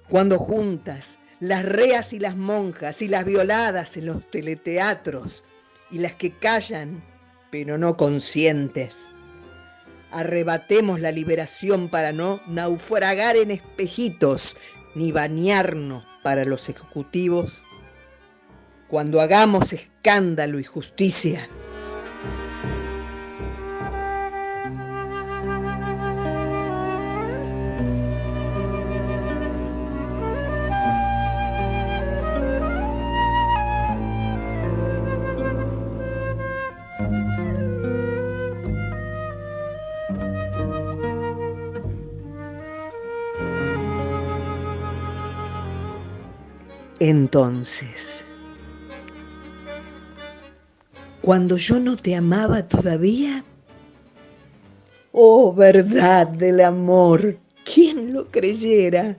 Cuando 0.08 0.38
juntas 0.38 1.18
las 1.40 1.64
reas 1.64 2.12
y 2.12 2.18
las 2.18 2.36
monjas 2.36 3.00
y 3.02 3.08
las 3.08 3.24
violadas 3.24 3.96
en 3.96 4.06
los 4.06 4.28
teleteatros 4.30 5.44
y 5.90 5.98
las 5.98 6.14
que 6.14 6.32
callan 6.32 7.02
pero 7.50 7.78
no 7.78 7.96
conscientes. 7.96 8.96
Arrebatemos 10.10 11.00
la 11.00 11.12
liberación 11.12 11.88
para 11.88 12.12
no 12.12 12.40
naufragar 12.46 13.36
en 13.36 13.50
espejitos 13.50 14.56
ni 14.94 15.12
bañarnos 15.12 16.04
para 16.22 16.44
los 16.44 16.68
ejecutivos. 16.68 17.64
Cuando 18.88 19.20
hagamos 19.20 19.72
escándalo 19.72 20.58
y 20.58 20.64
justicia, 20.64 21.48
Entonces, 47.00 48.24
cuando 51.22 51.56
yo 51.56 51.78
no 51.78 51.94
te 51.94 52.16
amaba 52.16 52.64
todavía, 52.64 53.44
oh 55.12 55.54
verdad 55.54 56.26
del 56.26 56.60
amor, 56.60 57.38
¿quién 57.64 58.12
lo 58.12 58.26
creyera? 58.30 59.16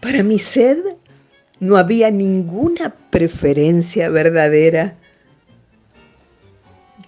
Para 0.00 0.22
mi 0.22 0.38
sed 0.38 0.78
no 1.58 1.76
había 1.76 2.10
ninguna 2.12 2.94
preferencia 3.10 4.08
verdadera. 4.08 4.96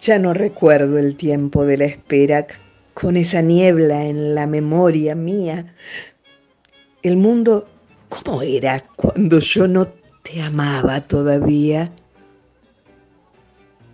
Ya 0.00 0.18
no 0.18 0.34
recuerdo 0.34 0.98
el 0.98 1.14
tiempo 1.14 1.64
de 1.64 1.76
la 1.76 1.84
espera 1.84 2.46
con 2.94 3.16
esa 3.16 3.40
niebla 3.40 4.04
en 4.04 4.34
la 4.34 4.46
memoria 4.46 5.14
mía. 5.14 5.74
El 7.02 7.18
mundo 7.18 7.68
¿Cómo 8.08 8.42
era 8.42 8.84
cuando 8.96 9.38
yo 9.38 9.66
no 9.66 9.86
te 10.22 10.42
amaba 10.42 11.00
todavía? 11.00 11.90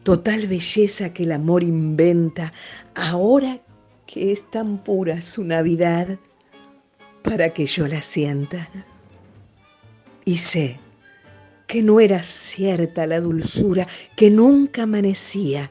Total 0.03 0.47
belleza 0.47 1.13
que 1.13 1.23
el 1.23 1.33
amor 1.33 1.63
inventa 1.63 2.53
ahora 2.95 3.61
que 4.07 4.33
es 4.33 4.51
tan 4.51 4.79
pura 4.79 5.23
su 5.23 5.45
Navidad 5.45 6.19
para 7.23 7.49
que 7.49 7.67
yo 7.67 7.87
la 7.87 8.03
sienta. 8.03 8.69
Y 10.25 10.39
sé 10.39 10.79
que 11.67 11.83
no 11.83 12.01
era 12.01 12.23
cierta 12.23 13.07
la 13.07 13.21
dulzura 13.21 13.87
que 14.17 14.31
nunca 14.31 14.83
amanecía 14.83 15.71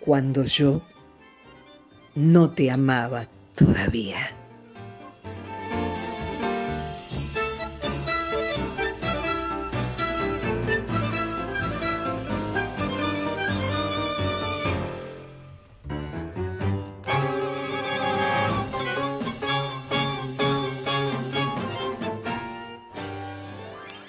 cuando 0.00 0.44
yo 0.44 0.82
no 2.14 2.50
te 2.50 2.70
amaba 2.70 3.28
todavía. 3.54 4.41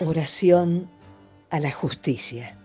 Oración 0.06 0.89
a 1.50 1.62
la 1.62 1.72
justicia. 1.72 2.58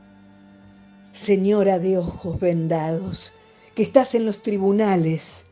Señora 1.12 1.79
de 1.79 1.96
ojos 1.96 2.40
vendados, 2.40 3.33
que 3.77 3.85
estás 3.85 4.16
en 4.16 4.27
los 4.27 4.42
tribunales 4.42 5.46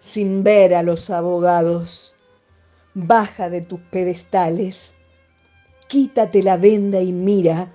sin 0.00 0.44
ver 0.44 0.74
a 0.74 0.82
los 0.82 1.08
abogados, 1.08 2.14
baja 2.92 3.48
de 3.48 3.62
tus 3.62 3.80
pedestales, 3.90 4.92
quítate 5.88 6.42
la 6.42 6.58
venda 6.58 7.00
y 7.00 7.10
mira 7.10 7.72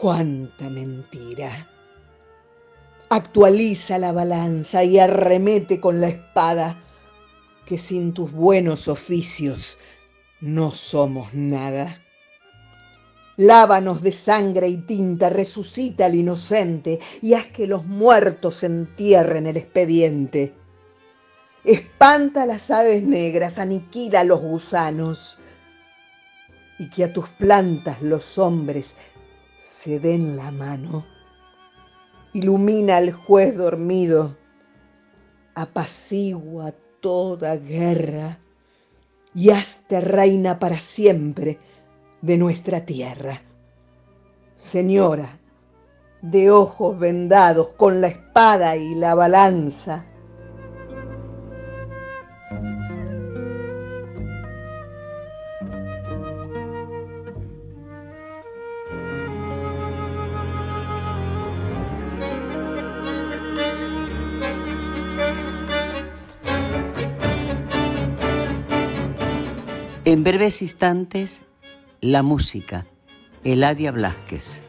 cuánta 0.00 0.68
mentira. 0.68 1.68
Actualiza 3.08 3.98
la 3.98 4.10
balanza 4.10 4.82
y 4.82 4.98
arremete 4.98 5.80
con 5.80 6.00
la 6.00 6.08
espada, 6.08 6.76
que 7.66 7.78
sin 7.78 8.12
tus 8.12 8.32
buenos 8.32 8.88
oficios 8.88 9.78
no 10.40 10.70
somos 10.70 11.34
nada. 11.34 12.02
Lávanos 13.36 14.02
de 14.02 14.12
sangre 14.12 14.68
y 14.68 14.78
tinta, 14.78 15.30
resucita 15.30 16.06
al 16.06 16.14
inocente 16.14 16.98
y 17.22 17.34
haz 17.34 17.46
que 17.46 17.66
los 17.66 17.84
muertos 17.86 18.64
entierren 18.64 19.46
el 19.46 19.56
expediente. 19.56 20.54
Espanta 21.64 22.46
las 22.46 22.70
aves 22.70 23.02
negras, 23.02 23.58
aniquila 23.58 24.24
los 24.24 24.40
gusanos 24.40 25.38
y 26.78 26.88
que 26.88 27.04
a 27.04 27.12
tus 27.12 27.28
plantas 27.30 28.00
los 28.00 28.38
hombres 28.38 28.96
se 29.58 30.00
den 30.00 30.36
la 30.36 30.50
mano. 30.50 31.06
Ilumina 32.32 32.98
al 32.98 33.12
juez 33.12 33.56
dormido, 33.56 34.36
apacigua 35.54 36.72
toda 37.00 37.56
guerra 37.56 38.38
y 39.34 39.50
hazte 39.50 40.00
reina 40.00 40.58
para 40.58 40.80
siempre 40.80 41.58
de 42.22 42.36
nuestra 42.36 42.84
tierra. 42.84 43.40
Señora, 44.56 45.38
de 46.22 46.50
ojos 46.50 46.98
vendados 46.98 47.70
con 47.76 48.00
la 48.00 48.08
espada 48.08 48.76
y 48.76 48.94
la 48.94 49.14
balanza, 49.14 50.04
En 70.10 70.24
breves 70.24 70.60
instantes, 70.60 71.44
la 72.00 72.24
música, 72.24 72.84
Eladia 73.44 73.92
Blasquez. 73.92 74.64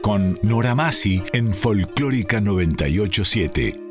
Con 0.00 0.38
Nora 0.42 0.74
Masi 0.74 1.22
en 1.32 1.52
Folclórica 1.52 2.40
987. 2.40 3.83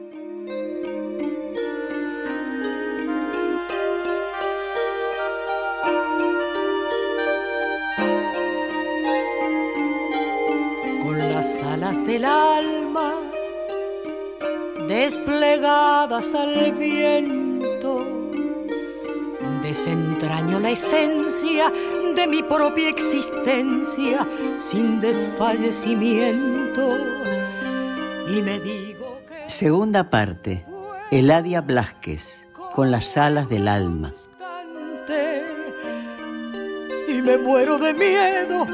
De 22.16 22.28
mi 22.28 22.44
propia 22.44 22.90
existencia 22.90 24.28
sin 24.58 25.00
desfallecimiento. 25.02 26.98
Y 28.28 28.42
me 28.42 28.60
digo 28.60 29.20
que... 29.28 29.50
Segunda 29.50 30.10
parte. 30.10 30.66
Eladia 31.12 31.62
Blasquez, 31.62 32.48
con 32.74 32.92
las 32.92 33.18
alas 33.18 33.50
del 33.50 33.68
alma. 33.68 34.12
Y 37.08 37.22
me 37.22 37.38
muero 37.38 37.78
de 37.78 37.94
miedo, 37.94 38.66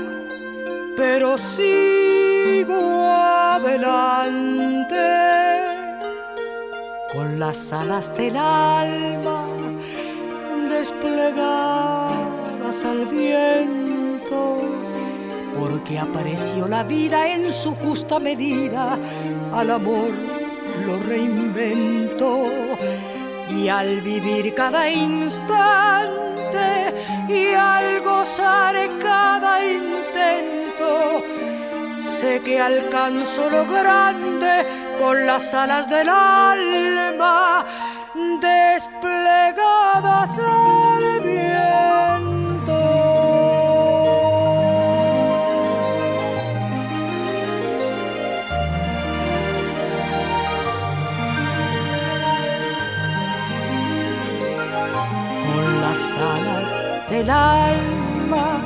pero 0.96 1.38
sigo 1.38 3.06
adelante. 3.08 4.96
Con 7.12 7.40
las 7.40 7.74
alas 7.74 8.16
del 8.16 8.38
alma 8.38 9.48
al 12.70 13.08
viento, 13.08 14.62
porque 15.60 15.98
apareció 15.98 16.68
la 16.68 16.84
vida 16.84 17.34
en 17.34 17.52
su 17.52 17.74
justa 17.74 18.20
medida, 18.20 18.96
al 19.52 19.72
amor 19.72 20.12
lo 20.86 21.00
reinventó 21.00 22.46
y 23.50 23.70
al 23.70 24.02
vivir 24.02 24.54
cada 24.54 24.88
instante 24.88 26.94
y 27.28 27.56
al 27.56 28.02
gozar 28.02 28.76
cada 29.02 29.66
intento, 29.66 31.24
sé 32.00 32.40
que 32.42 32.60
alcanzo 32.60 33.50
lo 33.50 33.66
grande 33.66 34.64
con 35.00 35.26
las 35.26 35.56
alas 35.56 35.90
del 35.90 36.08
alma 36.08 37.66
desplegadas 38.40 40.38
al 40.38 41.29
del 57.20 57.30
alma 57.30 58.62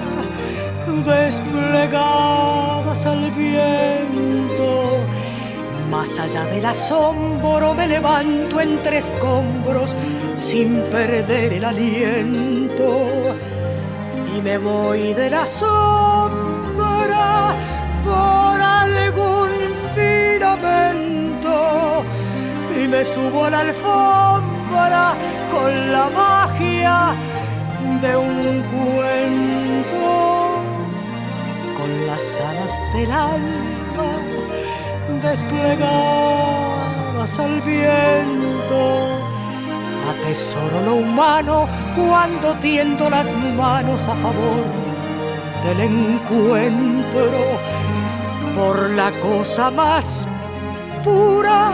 desplegadas 1.08 3.06
al 3.06 3.32
viento. 3.32 4.98
Más 5.90 6.20
allá 6.20 6.46
del 6.46 6.66
asombro 6.66 7.74
me 7.74 7.88
levanto 7.88 8.62
entre 8.62 9.00
escombros 9.00 9.96
sin 10.36 10.84
perder 10.92 11.54
el 11.54 11.66
aliento 11.66 13.08
y 14.36 14.42
me 14.42 14.60
voy 14.60 15.14
de 15.14 15.32
la 15.32 15.48
sombra 15.48 17.56
por 18.04 18.62
algún 18.62 19.50
filamento 19.96 21.56
y 22.80 22.88
me 22.88 23.04
subo 23.04 23.46
a 23.46 23.50
la 23.50 23.60
alfombra 23.62 25.16
con 25.52 25.92
la 25.92 26.10
magia 26.10 27.16
de 28.02 28.18
un 28.18 28.64
cuento 28.74 30.08
con 31.78 31.90
las 32.08 32.40
alas 32.40 32.82
del 32.94 33.12
alma 33.12 34.10
desplegadas 35.22 37.40
al 37.40 37.62
viento. 37.62 38.82
Atesoro 40.12 40.82
lo 40.86 40.96
humano 40.96 41.68
cuando 41.96 42.54
tiendo 42.56 43.10
las 43.10 43.34
manos 43.58 44.02
a 44.04 44.16
favor 44.16 44.66
del 45.64 45.80
encuentro 45.80 47.32
por 48.56 48.90
la 48.92 49.12
cosa 49.22 49.72
más 49.72 50.28
pura 51.04 51.72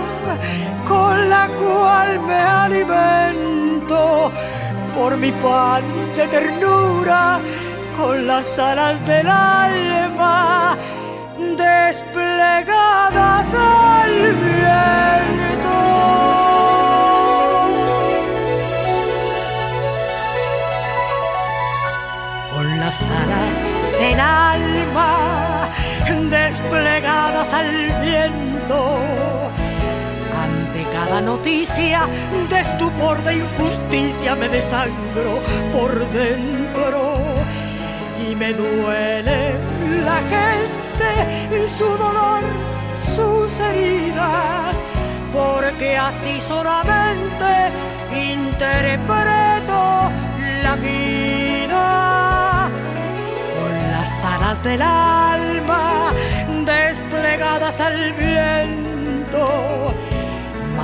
con 0.88 1.30
la 1.30 1.48
cual 1.48 2.20
me 2.22 2.36
alimento, 2.36 4.32
por 5.00 5.16
mi 5.16 5.32
pan 5.32 5.84
de 6.18 6.28
ternura 6.28 7.40
con 7.98 8.28
las 8.28 8.60
alas 8.60 8.98
del 9.08 9.28
alma 9.28 10.78
desplegadas 11.64 13.48
al 13.54 14.14
viento. 14.44 15.80
Con 22.54 22.68
las 22.82 23.10
alas 23.10 23.58
del 24.02 24.20
alma 24.20 25.70
desplegadas 26.30 27.54
al 27.54 27.72
viento. 28.02 28.80
Cada 31.00 31.22
noticia 31.22 32.10
de 32.50 32.60
estupor, 32.60 33.24
de 33.24 33.38
injusticia, 33.38 34.36
me 34.36 34.50
desangro 34.50 35.40
por 35.72 35.98
dentro 36.10 37.14
y 38.22 38.36
me 38.36 38.54
duele 38.54 39.54
la 40.04 40.18
gente 40.36 41.64
y 41.64 41.68
su 41.70 41.86
dolor, 41.86 42.42
sus 42.94 43.58
heridas, 43.62 44.76
porque 45.32 45.96
así 45.96 46.42
solamente 46.42 47.72
interpreto 48.12 50.12
la 50.64 50.76
vida 50.76 52.70
con 53.58 53.92
las 53.94 54.26
alas 54.26 54.62
del 54.62 54.82
alma 54.82 56.14
desplegadas 56.66 57.80
al 57.80 58.12
viento. 58.14 59.94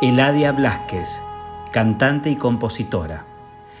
Eladia 0.00 0.52
Blasquez, 0.52 1.18
cantante 1.72 2.30
y 2.30 2.36
compositora. 2.36 3.24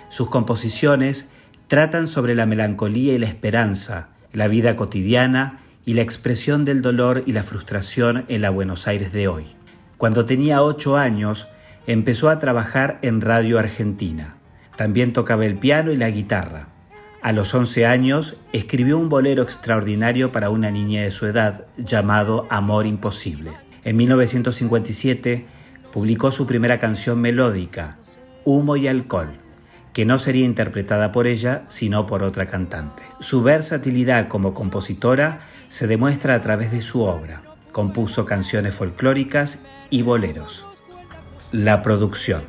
Sus 0.08 0.28
composiciones 0.28 1.28
tratan 1.68 2.08
sobre 2.08 2.34
la 2.34 2.44
melancolía 2.44 3.14
y 3.14 3.18
la 3.18 3.28
esperanza, 3.28 4.08
la 4.32 4.48
vida 4.48 4.74
cotidiana 4.74 5.60
y 5.86 5.94
la 5.94 6.02
expresión 6.02 6.64
del 6.64 6.82
dolor 6.82 7.22
y 7.24 7.32
la 7.34 7.44
frustración 7.44 8.24
en 8.26 8.42
la 8.42 8.50
Buenos 8.50 8.88
Aires 8.88 9.12
de 9.12 9.28
hoy. 9.28 9.46
Cuando 9.96 10.24
tenía 10.24 10.60
ocho 10.60 10.96
años, 10.96 11.46
empezó 11.86 12.30
a 12.30 12.40
trabajar 12.40 12.98
en 13.02 13.20
Radio 13.20 13.56
Argentina. 13.60 14.38
También 14.76 15.12
tocaba 15.12 15.46
el 15.46 15.56
piano 15.56 15.92
y 15.92 15.96
la 15.96 16.10
guitarra. 16.10 16.66
A 17.22 17.30
los 17.30 17.54
11 17.54 17.86
años 17.86 18.36
escribió 18.52 18.98
un 18.98 19.08
bolero 19.08 19.44
extraordinario 19.44 20.32
para 20.32 20.50
una 20.50 20.72
niña 20.72 21.02
de 21.02 21.12
su 21.12 21.26
edad 21.26 21.66
llamado 21.76 22.48
Amor 22.50 22.86
Imposible. 22.86 23.52
En 23.84 23.96
1957 23.96 25.57
publicó 25.98 26.30
su 26.30 26.46
primera 26.46 26.78
canción 26.78 27.20
melódica, 27.20 27.96
Humo 28.44 28.76
y 28.76 28.86
Alcohol, 28.86 29.40
que 29.92 30.04
no 30.04 30.20
sería 30.20 30.44
interpretada 30.44 31.10
por 31.10 31.26
ella 31.26 31.64
sino 31.66 32.06
por 32.06 32.22
otra 32.22 32.46
cantante. 32.46 33.02
Su 33.18 33.42
versatilidad 33.42 34.28
como 34.28 34.54
compositora 34.54 35.40
se 35.68 35.88
demuestra 35.88 36.36
a 36.36 36.40
través 36.40 36.70
de 36.70 36.82
su 36.82 37.02
obra. 37.02 37.42
Compuso 37.72 38.24
canciones 38.24 38.76
folclóricas 38.76 39.58
y 39.90 40.02
boleros. 40.02 40.68
La 41.50 41.82
producción. 41.82 42.44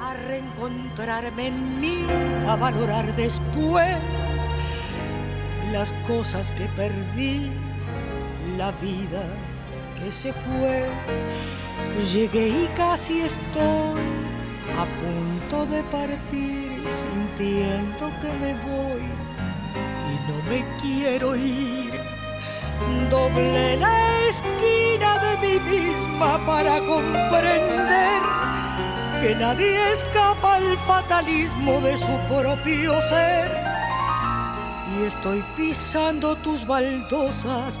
a 0.00 0.14
reencontrarme 0.26 1.48
en 1.48 1.80
mí, 1.82 2.06
a 2.48 2.56
valorar 2.56 3.14
después 3.14 3.94
las 5.70 5.92
cosas 6.06 6.50
que 6.52 6.64
perdí, 6.76 7.50
la 8.56 8.72
vida 8.72 9.26
que 10.04 10.10
se 10.10 10.32
fue. 10.32 10.86
Llegué 12.12 12.48
y 12.48 12.68
casi 12.76 13.22
estoy 13.22 14.02
a 14.78 14.84
punto 15.00 15.66
de 15.66 15.82
partir, 15.84 16.84
sintiendo 17.02 18.10
que 18.20 18.30
me 18.42 18.52
voy 18.68 19.04
y 20.10 20.14
no 20.28 20.36
me 20.50 20.64
quiero 20.80 21.34
ir. 21.36 21.92
Doblé 23.10 23.76
la 23.76 24.28
esquina 24.28 25.18
de 25.24 25.32
mí 25.42 25.60
misma 25.70 26.44
para 26.44 26.80
comprender 26.80 28.20
que 29.22 29.34
nadie 29.36 29.92
escapa 29.92 30.56
al 30.56 30.76
fatalismo 30.78 31.80
de 31.80 31.96
su 31.96 32.14
propio 32.28 33.00
ser. 33.02 33.64
Y 34.96 35.06
estoy 35.06 35.42
pisando 35.56 36.36
tus 36.36 36.66
baldosas, 36.66 37.80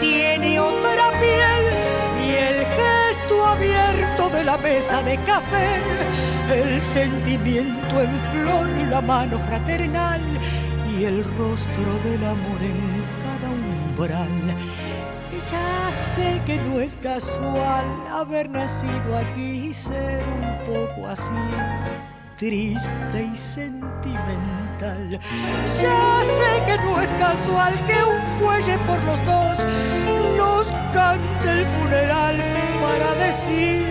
tiene 0.00 0.58
otra 0.58 1.10
piel 1.20 1.62
y 2.26 2.30
el 2.30 2.66
gesto 2.66 3.46
abierto 3.46 4.30
de 4.30 4.44
la 4.44 4.56
mesa 4.58 5.02
de 5.02 5.16
café, 5.24 5.80
el 6.52 6.80
sentimiento 6.80 8.00
en 8.00 8.18
flor, 8.32 8.66
la 8.90 9.00
mano 9.00 9.38
fraternal 9.46 10.20
y 10.90 11.04
el 11.04 11.22
rostro 11.36 11.98
del 12.04 12.24
amor 12.24 12.62
en 12.62 13.04
cada 13.22 13.50
umbral. 13.52 14.56
Ya 15.50 15.92
sé 15.92 16.40
que 16.44 16.58
no 16.58 16.80
es 16.80 16.96
casual 16.96 17.86
haber 18.12 18.50
nacido 18.50 19.16
aquí 19.16 19.68
y 19.68 19.74
ser 19.74 20.24
un 20.24 20.58
poco 20.66 21.08
así, 21.08 21.32
triste 22.40 23.30
y 23.30 23.36
sentimental. 23.36 25.20
Ya 25.78 26.22
sé 26.24 26.64
que 26.66 26.78
no 26.78 26.98
es 26.98 27.10
casual 27.12 27.74
que 27.84 28.02
un 28.02 28.26
fuelle 28.38 28.78
por 28.86 29.04
los 29.04 29.22
dos 29.26 29.66
nos 30.38 30.72
cante 30.94 31.52
el 31.52 31.66
funeral 31.66 32.42
para 32.80 33.14
decir 33.26 33.84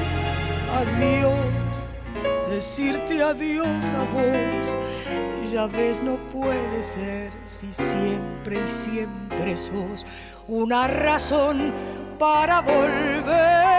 adiós, 0.81 2.49
decirte 2.49 3.21
adiós 3.21 3.85
a 3.93 4.03
vos. 4.15 5.51
Ya 5.51 5.67
ves, 5.67 6.01
no 6.01 6.17
puede 6.31 6.81
ser 6.81 7.31
si 7.45 7.71
siempre 7.71 8.63
y 8.65 8.69
siempre 8.69 9.55
sos 9.55 10.07
una 10.47 10.87
razón 10.87 11.71
para 12.17 12.61
volver. 12.61 13.78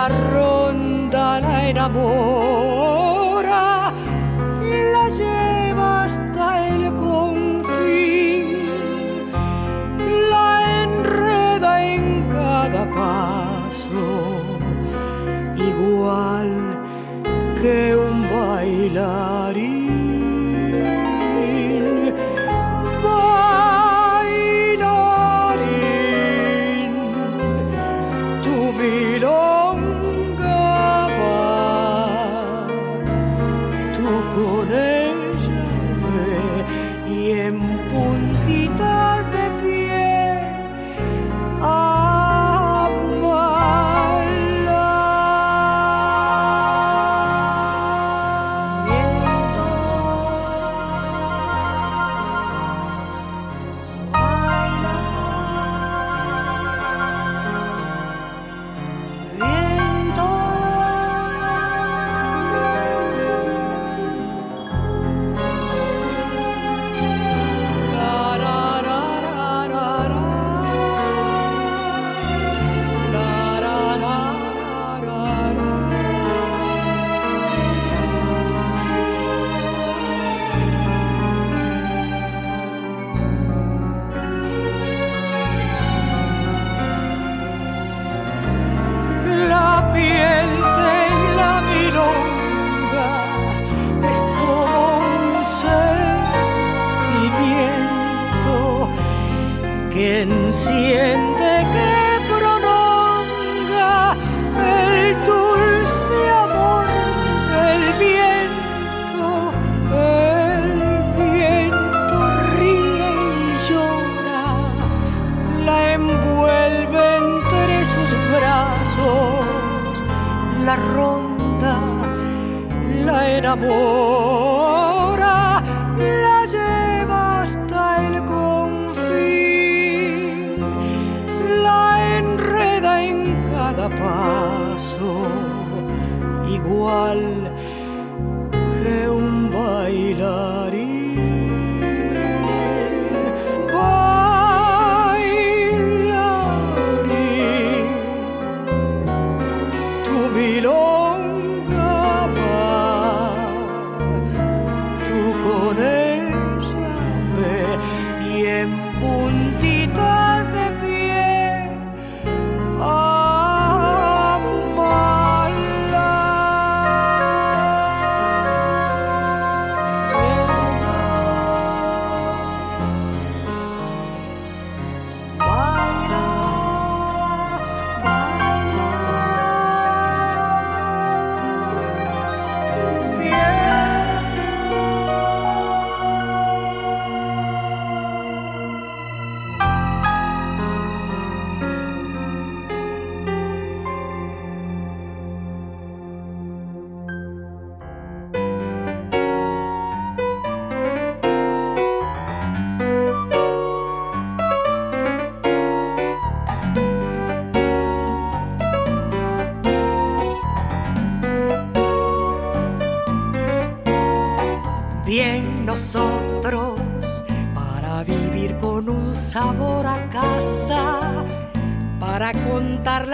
La 0.00 0.08
ronda 0.08 1.40
la 1.40 1.68
enamora, 1.68 2.79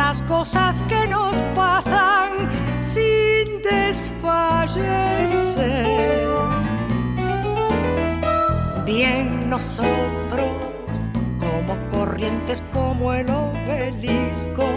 las 0.08 0.22
cosas 0.22 0.84
que 0.84 1.08
nos 1.08 1.36
pasan 1.56 2.30
sin 2.78 3.60
desfallecer. 3.60 4.78
Bien 8.84 9.50
nosotros, 9.50 10.46
como 11.40 11.72
corrientes 11.90 12.62
como 12.72 13.14
el 13.14 13.28
obelisco, 13.28 14.68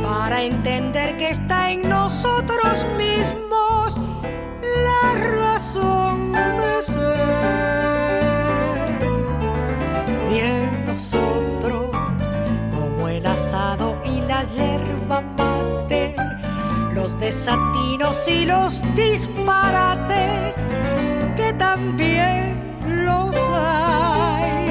para 0.00 0.44
entender 0.44 1.16
que 1.16 1.30
está 1.30 1.72
en 1.72 1.88
nosotros 1.88 2.86
mismos 2.96 4.00
la 4.62 5.14
razón 5.16 5.87
yerba 14.56 15.22
mate, 15.36 16.14
los 16.92 17.18
desatinos 17.18 18.26
y 18.28 18.46
los 18.46 18.82
disparates, 18.94 20.56
que 21.36 21.52
también 21.54 22.58
los 22.86 23.36
hay. 23.52 24.70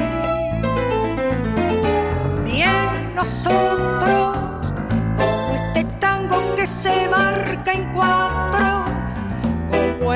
Bien 2.44 3.14
nosotros, 3.14 4.36
como 5.16 5.54
este 5.54 5.84
tango 6.00 6.54
que 6.54 6.66
se 6.66 7.08
marca 7.08 7.72
en 7.72 7.92
cuatro 7.92 8.88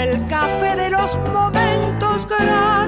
el 0.02 0.26
café 0.26 0.74
de 0.76 0.90
los 0.90 1.16
momentos 1.32 2.26
gratos, 2.26 2.81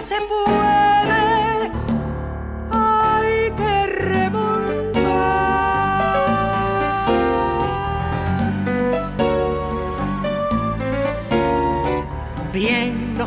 se 0.00 0.16
puede. 0.22 0.88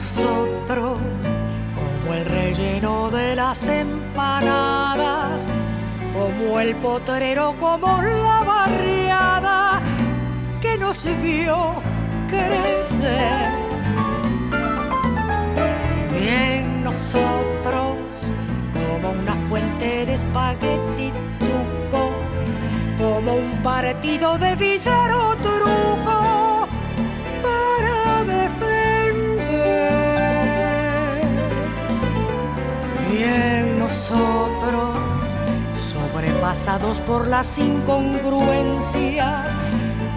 nosotros, 0.01 0.97
como 1.76 2.13
el 2.15 2.26
relleno 2.26 3.11
de 3.11 3.36
las 3.36 3.67
empanadas, 3.67 5.45
como 6.11 6.59
el 6.59 6.76
potrero, 6.78 7.55
como 7.59 8.01
la 8.01 8.43
barriada 8.43 9.82
que 10.59 10.76
nos 10.80 11.05
vio 11.22 11.76
crecer. 12.28 13.51
Bien 16.17 16.61
nosotros, 16.92 18.34
como 18.74 19.12
una 19.12 19.36
fuente 19.48 20.06
de 20.06 20.14
espagueti 20.14 21.14
tuco, 21.39 22.12
como 22.98 23.36
un 23.36 23.64
partido 23.64 24.38
de 24.38 24.58
villaro 24.58 25.38
truco 25.38 26.68
para 27.42 28.26
defender. 28.26 29.22
Nosotros, 33.80 34.98
sobrepasados 35.74 37.00
por 37.02 37.26
las 37.28 37.58
incongruencias, 37.58 39.56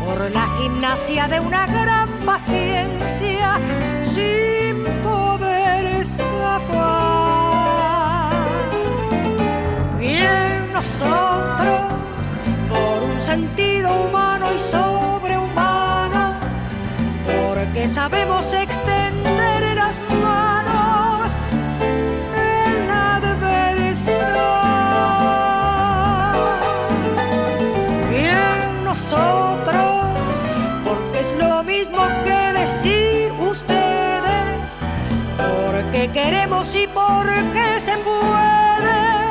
por 0.04 0.28
la 0.32 0.46
gimnasia 0.58 1.28
de 1.28 1.38
una 1.38 1.68
gran 1.68 2.08
paciencia, 2.26 3.60
nosotros, 10.74 11.80
por 12.68 13.02
un 13.02 13.20
sentido 13.20 13.88
humano 14.02 14.52
y 14.52 14.58
sobrehumano, 14.58 16.34
porque 17.26 17.88
sabemos 17.88 18.52
extender 18.52 19.76
las 19.76 19.98
manos 20.10 20.44
porque 30.84 31.20
es 31.20 31.32
lo 31.38 31.62
mismo 31.62 32.06
que 32.24 32.58
decir 32.58 33.32
ustedes, 33.32 34.70
porque 35.36 36.10
queremos 36.12 36.74
y 36.74 36.86
porque 36.86 37.80
se 37.80 37.96
puede. 37.98 39.23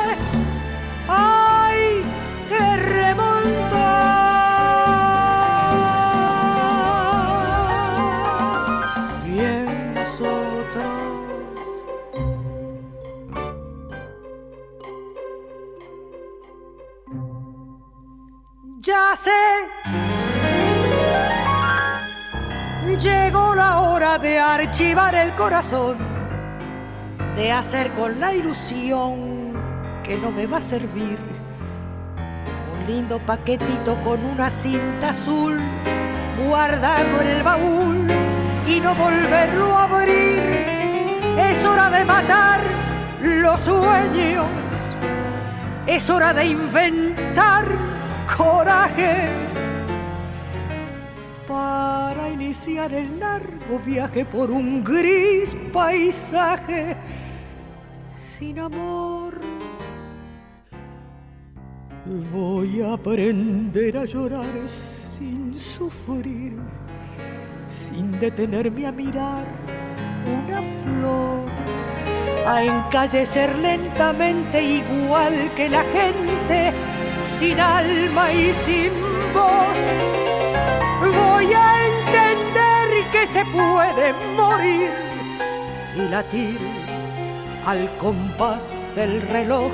Llegó 23.04 23.54
la 23.54 23.80
hora 23.80 24.18
de 24.18 24.38
archivar 24.38 25.14
el 25.14 25.34
corazón, 25.34 25.98
de 27.36 27.52
hacer 27.52 27.92
con 27.92 28.18
la 28.18 28.34
ilusión 28.34 29.52
que 30.02 30.16
no 30.16 30.30
me 30.30 30.46
va 30.46 30.58
a 30.58 30.62
servir 30.62 31.18
un 32.72 32.86
lindo 32.86 33.18
paquetito 33.18 34.00
con 34.02 34.24
una 34.24 34.48
cinta 34.48 35.10
azul 35.10 35.60
guardado 36.46 37.20
en 37.20 37.28
el 37.28 37.42
baúl 37.42 38.06
y 38.66 38.80
no 38.80 38.94
volverlo 38.94 39.76
a 39.76 39.84
abrir. 39.84 40.42
Es 41.38 41.66
hora 41.66 41.90
de 41.90 42.04
matar 42.06 42.60
los 43.20 43.60
sueños, 43.60 44.46
es 45.86 46.08
hora 46.08 46.32
de 46.32 46.46
inventar 46.46 47.93
coraje 48.36 49.28
para 51.46 52.30
iniciar 52.30 52.92
el 52.92 53.18
largo 53.20 53.78
viaje 53.84 54.24
por 54.24 54.50
un 54.50 54.82
gris 54.82 55.56
paisaje 55.72 56.96
sin 58.18 58.58
amor. 58.58 59.34
Voy 62.32 62.82
a 62.82 62.94
aprender 62.94 63.96
a 63.96 64.04
llorar 64.04 64.68
sin 64.68 65.54
sufrir, 65.58 66.52
sin 67.68 68.18
detenerme 68.18 68.86
a 68.86 68.92
mirar 68.92 69.46
una 70.26 70.60
flor, 70.82 71.48
a 72.46 72.62
encallecer 72.62 73.56
lentamente 73.58 74.62
igual 74.62 75.50
que 75.56 75.70
la 75.70 75.82
gente, 75.84 76.74
sin 77.24 77.58
alma 77.58 78.32
y 78.32 78.52
sin 78.52 78.92
voz. 79.32 79.80
Voy 81.00 81.52
a 81.52 81.86
entender 81.86 83.10
que 83.12 83.26
se 83.26 83.44
puede 83.46 84.12
morir 84.36 84.90
y 85.96 86.08
latir 86.08 86.58
al 87.66 87.88
compás 87.96 88.76
del 88.94 89.22
reloj 89.22 89.72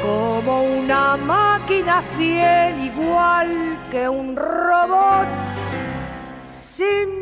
como 0.00 0.62
una 0.62 1.16
máquina 1.16 2.02
fiel 2.16 2.80
igual 2.80 3.78
que 3.90 4.08
un 4.08 4.36
robot 4.36 5.26
sin 6.44 7.15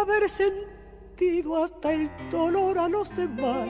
haber 0.00 0.28
sentido 0.28 1.62
hasta 1.62 1.92
el 1.92 2.10
dolor 2.30 2.78
a 2.78 2.88
los 2.88 3.14
demás, 3.14 3.68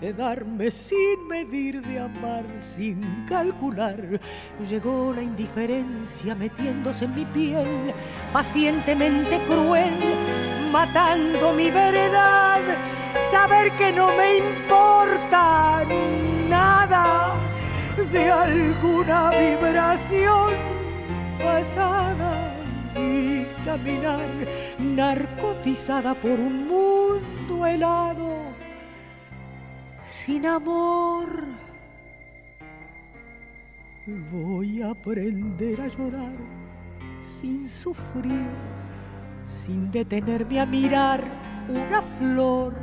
de 0.00 0.12
darme 0.14 0.70
sin 0.70 1.28
medir, 1.28 1.82
de 1.82 1.98
amar 1.98 2.44
sin 2.60 3.26
calcular. 3.28 4.20
Llegó 4.68 5.12
la 5.14 5.22
indiferencia 5.22 6.34
metiéndose 6.34 7.04
en 7.04 7.14
mi 7.14 7.26
piel, 7.26 7.92
pacientemente 8.32 9.38
cruel, 9.46 9.92
matando 10.72 11.52
mi 11.52 11.70
veredad, 11.70 12.60
saber 13.30 13.70
que 13.72 13.92
no 13.92 14.08
me 14.16 14.38
importa 14.38 15.84
nada 16.48 17.34
de 18.10 18.30
alguna 18.30 19.30
vibración 19.30 20.54
pasada 21.42 22.54
y 22.96 23.44
caminar 23.64 24.26
narcotizada 24.80 26.14
por 26.14 26.38
un 26.38 26.68
mundo 26.68 27.66
helado 27.66 28.50
sin 30.02 30.46
amor. 30.46 31.28
Voy 34.32 34.82
a 34.82 34.90
aprender 34.90 35.80
a 35.80 35.86
llorar 35.86 36.32
sin 37.20 37.68
sufrir, 37.68 38.46
sin 39.46 39.90
detenerme 39.90 40.60
a 40.60 40.66
mirar 40.66 41.22
una 41.68 42.02
flor, 42.18 42.74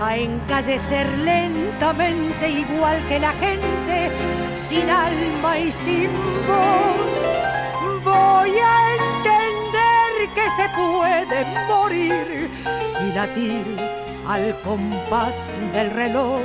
a 0.00 0.16
encallecer 0.16 1.06
lentamente 1.18 2.50
igual 2.50 3.06
que 3.08 3.18
la 3.18 3.32
gente, 3.32 4.10
sin 4.54 4.88
alma 4.88 5.58
y 5.58 5.72
sin 5.72 6.10
voz. 6.46 7.12
Voy 8.04 8.50
a 8.58 8.94
entender 8.94 9.31
que 10.34 10.50
se 10.50 10.68
puede 10.70 11.44
morir 11.68 12.50
y 13.00 13.12
latir 13.12 13.64
al 14.26 14.58
compás 14.62 15.34
del 15.72 15.90
reloj 15.90 16.40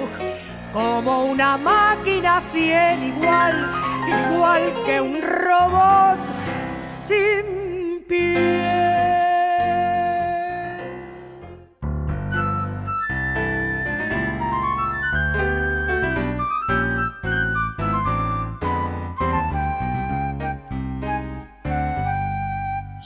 como 0.73 1.25
una 1.25 1.57
máquina 1.57 2.41
fiel 2.53 3.03
igual, 3.03 3.71
igual 4.07 4.73
que 4.85 5.01
un 5.01 5.21
robot 5.21 6.19
sin 6.75 8.03
pie. 8.07 8.86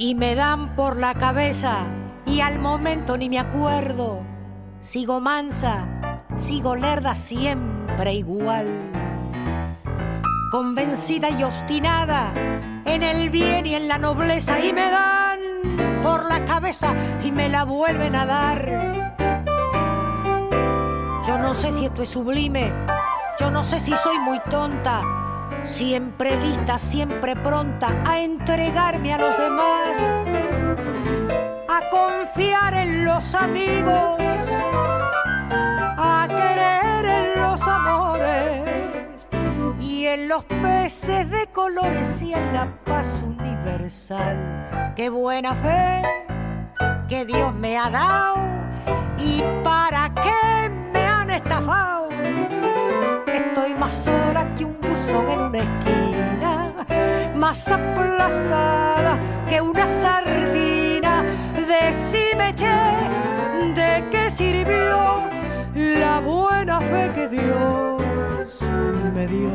Y 0.01 0.15
me 0.15 0.33
dan 0.33 0.75
por 0.75 0.97
la 0.97 1.13
cabeza 1.13 1.85
y 2.25 2.41
al 2.41 2.57
momento 2.57 3.17
ni 3.17 3.29
me 3.29 3.37
acuerdo. 3.37 4.23
Sigo 4.81 5.19
mansa, 5.19 5.85
sigo 6.39 6.75
lerda 6.75 7.13
siempre 7.13 8.15
igual. 8.15 8.65
Convencida 10.49 11.29
y 11.29 11.43
obstinada 11.43 12.33
en 12.83 13.03
el 13.03 13.29
bien 13.29 13.67
y 13.67 13.75
en 13.75 13.87
la 13.87 13.99
nobleza 13.99 14.59
y 14.59 14.73
me 14.73 14.89
dan 14.89 15.39
por 16.01 16.25
la 16.25 16.45
cabeza 16.45 16.95
y 17.23 17.31
me 17.31 17.47
la 17.47 17.63
vuelven 17.63 18.15
a 18.15 18.25
dar. 18.25 18.65
Yo 21.27 21.37
no 21.37 21.53
sé 21.53 21.71
si 21.71 21.85
esto 21.85 22.01
es 22.01 22.09
sublime, 22.09 22.73
yo 23.39 23.51
no 23.51 23.63
sé 23.63 23.79
si 23.79 23.95
soy 23.95 24.17
muy 24.17 24.39
tonta, 24.49 25.03
siempre 25.63 26.35
lista, 26.37 26.77
siempre 26.77 27.35
pronta 27.35 28.01
a 28.05 28.19
entregarme 28.19 29.13
a 29.13 29.17
los 29.17 29.37
demás, 29.37 29.97
a 31.67 31.81
confiar 31.89 32.73
en 32.73 33.05
los 33.05 33.33
amigos, 33.35 34.19
a 35.97 36.27
querer 36.27 37.05
en 37.05 37.41
los 37.41 37.61
amores 37.67 39.27
y 39.79 40.05
en 40.05 40.27
los 40.27 40.43
peces 40.45 41.29
de 41.29 41.47
colores 41.47 42.21
y 42.21 42.33
en 42.33 42.53
la 42.53 42.67
paz 42.85 43.07
universal. 43.23 44.93
Qué 44.95 45.09
buena 45.09 45.55
fe 45.55 46.01
que 47.07 47.25
Dios 47.25 47.53
me 47.53 47.77
ha 47.77 47.89
dado 47.89 48.37
y 49.17 49.43
para 49.63 50.11
qué 50.15 50.69
me 50.93 51.05
han 51.05 51.29
estafado. 51.29 52.09
Estoy 53.27 53.73
más 53.75 53.93
sola 53.93 54.47
que 54.55 54.65
un 54.65 54.70
buzón 55.01 55.29
en 55.29 55.39
una 55.39 55.57
esquina, 55.57 56.73
más 57.35 57.67
aplastada 57.67 59.17
que 59.49 59.61
una 59.61 59.87
sardina. 59.87 61.23
Decime, 61.55 62.53
che, 62.53 62.67
¿de 63.75 64.09
qué 64.11 64.29
sirvió 64.29 65.23
la 65.75 66.19
buena 66.19 66.79
fe 66.79 67.11
que 67.15 67.27
Dios 67.29 68.61
me 69.13 69.27
dio? 69.27 69.51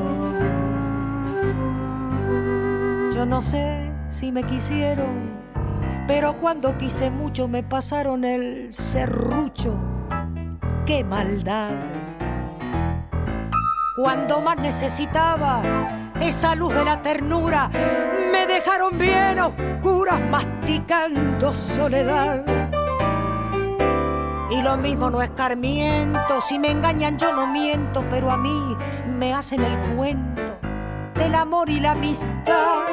Yo 3.14 3.24
no 3.24 3.40
sé 3.40 3.90
si 4.10 4.32
me 4.32 4.42
quisieron, 4.42 5.30
pero 6.06 6.34
cuando 6.38 6.76
quise 6.76 7.10
mucho 7.10 7.48
me 7.48 7.62
pasaron 7.62 8.24
el 8.24 8.74
serrucho. 8.74 9.74
¡Qué 10.86 11.02
maldad! 11.02 12.05
Cuando 13.96 14.42
más 14.42 14.58
necesitaba 14.58 15.62
esa 16.20 16.54
luz 16.54 16.74
de 16.74 16.84
la 16.84 17.00
ternura, 17.00 17.70
me 18.30 18.46
dejaron 18.46 18.98
bien 18.98 19.38
a 19.38 19.46
oscuras 19.46 20.20
masticando 20.30 21.54
soledad. 21.54 22.44
Y 24.50 24.60
lo 24.60 24.76
mismo 24.76 25.08
no 25.08 25.22
escarmiento, 25.22 26.42
si 26.42 26.58
me 26.58 26.72
engañan 26.72 27.16
yo 27.16 27.32
no 27.32 27.46
miento, 27.46 28.04
pero 28.10 28.30
a 28.30 28.36
mí 28.36 28.76
me 29.06 29.32
hacen 29.32 29.64
el 29.64 29.96
cuento 29.96 30.42
del 31.14 31.34
amor 31.34 31.70
y 31.70 31.80
la 31.80 31.92
amistad. 31.92 32.84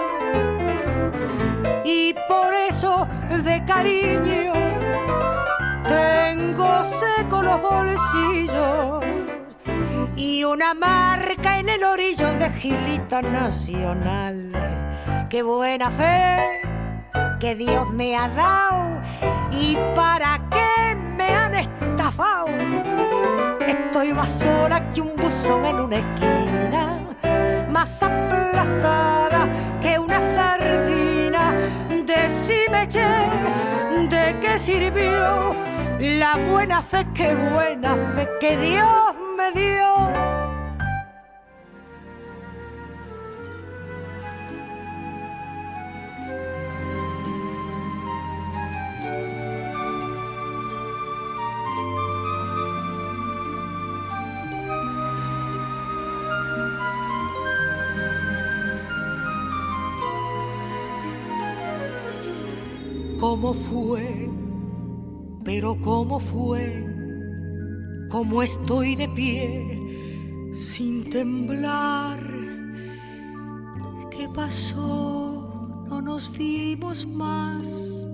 Y 1.84 2.16
por 2.30 2.54
eso 2.54 3.06
de 3.44 3.62
cariño 3.66 4.54
tengo 5.86 6.86
seco 6.86 7.44
los 7.44 7.62
bolsillos 7.62 9.13
y 10.16 10.44
una 10.44 10.74
marca 10.74 11.60
en 11.60 11.70
el 11.70 11.84
orillo 11.84 12.32
de 12.34 12.50
Gilita 12.52 13.22
Nacional. 13.22 14.52
Qué 15.30 15.42
buena 15.42 15.90
fe 15.90 16.62
que 17.40 17.56
Dios 17.56 17.90
me 17.92 18.16
ha 18.16 18.30
dado 18.30 19.02
y 19.52 19.78
para 19.96 20.40
qué 20.52 20.96
me 20.96 21.30
han 21.30 21.56
estafado. 21.56 22.48
Estoy 23.66 24.14
más 24.14 24.30
sola 24.30 24.92
que 24.92 25.02
un 25.02 25.16
buzón 25.16 25.66
en 25.66 25.80
una 25.80 25.98
esquina, 25.98 27.00
más 27.70 28.04
aplastada 28.04 29.48
que 29.82 29.98
una 29.98 30.22
sardina. 30.22 31.54
Decime, 32.06 32.88
che, 32.88 33.06
¿de 34.10 34.40
qué 34.42 34.60
sirvió 34.60 35.73
la 36.12 36.38
buena 36.38 36.82
fe? 36.82 37.06
Qué 37.14 37.34
buena 37.34 37.96
fe 38.14 38.28
que 38.40 38.58
Dios 38.58 39.16
me 39.38 39.52
dio. 39.54 39.74
¿Cómo 63.20 63.54
fue? 63.54 64.23
Pero 65.56 65.78
¿cómo 65.80 66.20
fue? 66.20 66.84
¿Cómo 68.10 68.42
estoy 68.42 68.96
de 68.96 69.08
pie 69.08 69.80
sin 70.56 71.08
temblar? 71.12 72.20
¿Qué 74.10 74.28
pasó? 74.34 75.86
No 75.88 76.02
nos 76.02 76.36
vimos 76.36 77.06
más. 77.06 78.10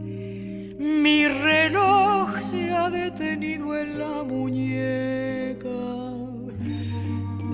Mi 0.77 1.29
reloj 1.29 2.37
se 2.39 2.73
ha 2.73 2.89
detenido 2.89 3.73
en 3.77 3.97
la 3.99 4.21
muñeca. 4.23 5.79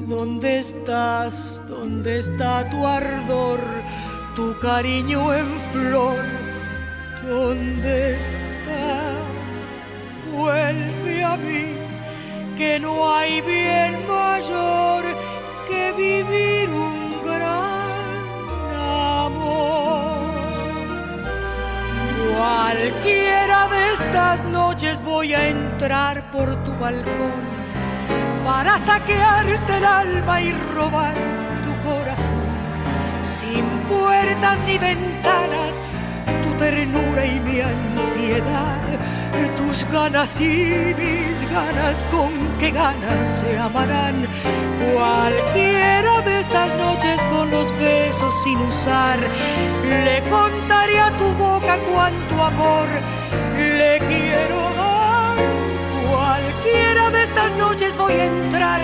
¿Dónde 0.09 0.59
estás? 0.65 1.63
¿Dónde 1.69 2.21
está 2.21 2.67
tu 2.71 2.87
ardor? 2.87 3.59
Tu 4.35 4.57
cariño 4.59 5.31
en 5.31 5.45
flor. 5.71 6.25
¿Dónde 7.23 8.15
está? 8.15 8.54
Que 12.55 12.79
no 12.79 13.13
hay 13.13 13.41
bien 13.41 14.07
mayor 14.07 15.03
que 15.67 15.91
vivir 15.91 16.69
un 16.69 17.09
gran 17.25 18.47
amor. 19.25 20.15
Cualquiera 22.33 23.67
de 23.67 23.93
estas 23.93 24.43
noches 24.45 25.03
voy 25.03 25.33
a 25.33 25.49
entrar 25.49 26.31
por 26.31 26.63
tu 26.63 26.73
balcón 26.75 27.43
para 28.45 28.79
saquearte 28.79 29.77
el 29.77 29.85
alma 29.85 30.41
y 30.41 30.53
robar 30.73 31.15
tu 31.63 31.89
corazón. 31.89 32.45
Sin 33.23 33.65
puertas 33.89 34.59
ni 34.65 34.77
ventanas, 34.77 35.79
ternura 36.65 37.23
y 37.23 37.39
mi 37.41 37.61
ansiedad, 37.61 38.81
tus 39.55 39.85
ganas 39.91 40.41
y 40.41 40.95
mis 40.97 41.47
ganas, 41.51 42.03
con 42.09 42.31
qué 42.57 42.71
ganas 42.71 43.27
se 43.39 43.55
amarán. 43.55 44.27
Cualquiera 44.91 46.21
de 46.21 46.39
estas 46.39 46.73
noches 46.75 47.21
con 47.31 47.51
los 47.51 47.71
besos 47.77 48.33
sin 48.43 48.57
usar, 48.57 49.19
le 50.05 50.17
contaré 50.27 50.99
a 50.99 51.11
tu 51.19 51.27
boca 51.35 51.77
cuánto 51.91 52.33
amor 52.43 52.87
le 53.55 53.99
quiero 54.09 54.59
dar. 54.81 55.37
Cualquiera 56.09 57.11
de 57.11 57.23
estas 57.25 57.51
noches 57.57 57.95
voy 57.95 58.13
a 58.13 58.25
entrar 58.25 58.81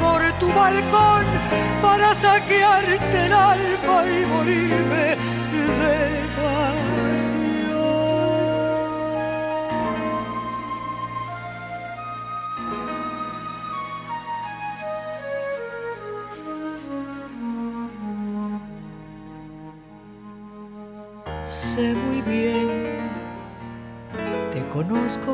por 0.00 0.20
tu 0.38 0.52
balcón 0.52 1.24
para 1.82 2.14
saquearte 2.14 3.26
el 3.26 3.32
alma 3.32 3.96
y 4.06 4.24
morirme 4.26 5.13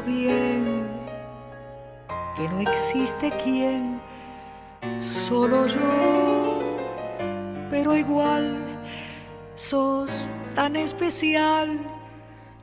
bien, 0.01 0.87
que 2.37 2.49
no 2.49 2.61
existe 2.61 3.31
quien 3.43 4.01
solo 5.01 5.67
yo, 5.67 6.61
pero 7.71 7.97
igual 7.97 8.59
sos 9.55 10.31
tan 10.55 10.77
especial, 10.77 11.79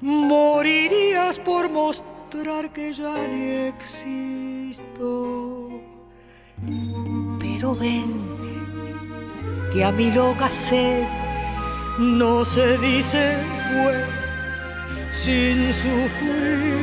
morirías 0.02 1.40
por 1.40 1.72
mostrar 1.72 2.72
que 2.72 2.94
ya 2.94 3.28
ni 3.28 3.68
existo. 3.68 5.70
Pero 7.40 7.76
ven, 7.76 8.14
que 9.72 9.84
a 9.84 9.92
mi 9.92 10.12
loca 10.12 10.50
sed 10.50 11.06
no 12.00 12.46
se 12.46 12.78
dice 12.78 13.38
fue 13.70 14.27
sin 15.12 15.74
sufrir, 15.74 16.74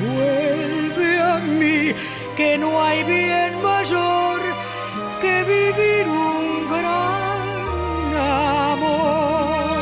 vuelve 0.00 1.20
a 1.20 1.38
mí 1.38 1.94
que 2.36 2.58
no 2.58 2.82
hay 2.82 3.04
bien 3.04 3.62
mayor 3.62 4.40
que 5.20 5.44
vivir 5.44 6.08
un 6.08 6.68
gran 6.68 8.14
amor. 8.70 9.72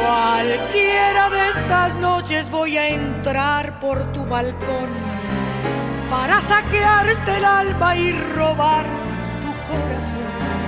Cualquiera 0.00 1.30
de 1.30 1.48
estas 1.50 1.96
noches 1.96 2.50
voy 2.50 2.76
a 2.76 2.88
entrar 2.88 3.80
por 3.80 4.12
tu 4.12 4.24
balcón 4.24 4.90
para 6.10 6.40
saquearte 6.40 7.36
el 7.36 7.44
alma 7.44 7.96
y 7.96 8.12
robar 8.12 8.86
tu 9.42 9.52
corazón. 9.68 10.63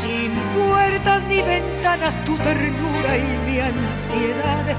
Sin 0.00 0.32
puertas 0.54 1.24
ni 1.26 1.42
ventanas, 1.42 2.22
tu 2.24 2.36
ternura 2.38 3.16
y 3.16 3.38
mi 3.46 3.60
ansiedad 3.60 4.76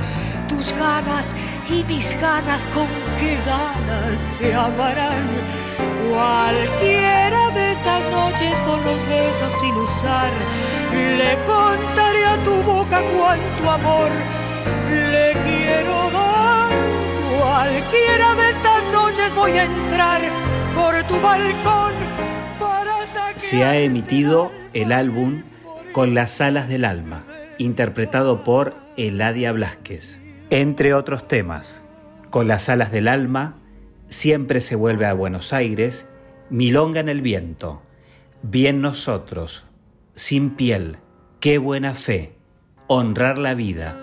tus 0.53 0.71
ganas 0.77 1.35
y 1.69 1.83
mis 1.85 2.19
ganas, 2.19 2.65
con 2.73 2.87
qué 3.19 3.37
ganas 3.45 4.19
se 4.37 4.53
amarán. 4.53 5.25
Cualquiera 6.09 7.49
de 7.51 7.71
estas 7.71 8.09
noches 8.09 8.59
con 8.61 8.83
los 8.83 8.99
besos 9.07 9.53
sin 9.59 9.75
usar, 9.75 10.31
le 10.91 11.37
contaré 11.45 12.25
a 12.25 12.37
tu 12.43 12.61
boca 12.61 13.01
cuánto 13.15 13.71
amor 13.71 14.11
le 14.89 15.33
quiero 15.45 16.11
dar. 16.11 16.71
Cualquiera 17.39 18.35
de 18.35 18.49
estas 18.49 18.85
noches 18.91 19.33
voy 19.35 19.51
a 19.51 19.63
entrar 19.63 20.21
por 20.75 20.93
tu 21.07 21.19
balcón. 21.19 22.02
Se 23.35 23.63
ha 23.63 23.77
emitido 23.79 24.51
el 24.73 24.91
álbum 24.91 25.43
Con 25.91 26.13
las 26.13 26.41
alas 26.41 26.67
del 26.67 26.85
alma, 26.85 27.23
interpretado 27.57 28.43
por 28.43 28.75
Eladia 28.97 29.51
Blasquez. 29.51 30.19
Entre 30.49 30.93
otros 30.93 31.27
temas, 31.27 31.81
Con 32.29 32.47
las 32.47 32.69
alas 32.69 32.91
del 32.91 33.07
alma, 33.07 33.57
Siempre 34.07 34.61
se 34.61 34.75
vuelve 34.75 35.05
a 35.05 35.13
Buenos 35.13 35.53
Aires, 35.53 36.07
Milonga 36.49 36.99
en 36.99 37.09
el 37.09 37.21
viento, 37.21 37.81
Bien 38.41 38.81
nosotros, 38.81 39.65
Sin 40.15 40.51
piel, 40.51 40.97
Qué 41.39 41.57
buena 41.57 41.95
fe, 41.95 42.35
Honrar 42.87 43.37
la 43.37 43.53
vida. 43.53 44.02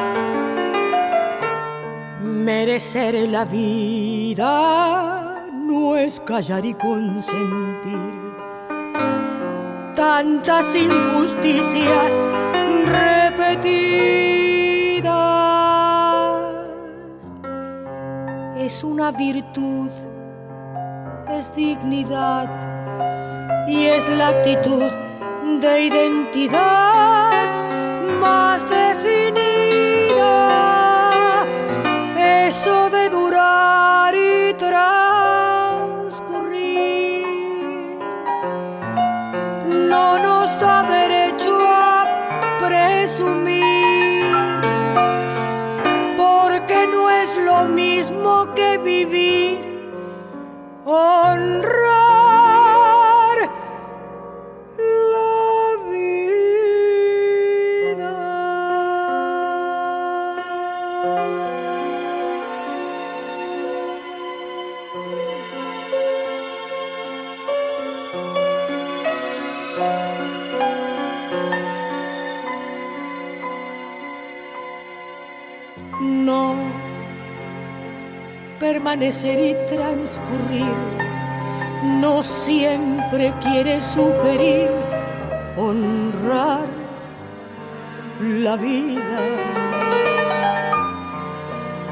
Merecer 2.43 3.29
la 3.29 3.45
vida 3.45 4.49
no 5.53 5.95
es 5.95 6.19
callar 6.21 6.65
y 6.65 6.73
consentir 6.73 8.31
tantas 9.95 10.75
injusticias 10.75 12.17
repetidas. 12.85 13.61
Es 18.57 18.83
una 18.83 19.11
virtud, 19.11 19.91
es 21.37 21.55
dignidad 21.55 22.49
y 23.67 23.85
es 23.85 24.09
la 24.09 24.29
actitud 24.29 24.91
de 25.61 25.81
identidad 25.85 27.45
más 28.19 28.63
definida. 28.63 28.80
De 32.63 33.09
durar 33.09 34.13
y 34.13 34.53
transcurrir. 34.53 34.85
No 39.65 40.19
nos 40.19 40.59
da 40.59 40.83
derecho 40.83 41.57
a 41.59 42.05
presumir, 42.59 44.31
porque 46.15 46.85
no 46.93 47.09
es 47.09 47.35
lo 47.37 47.65
mismo 47.65 48.53
que 48.53 48.77
vivir, 48.77 49.65
honrar 50.85 51.30
permanecer 78.81 79.39
y 79.39 79.75
transcurrir 79.75 80.75
no 82.01 82.23
siempre 82.23 83.31
quiere 83.41 83.79
sugerir 83.79 84.69
honrar 85.55 86.67
la 88.19 88.55
vida. 88.55 89.19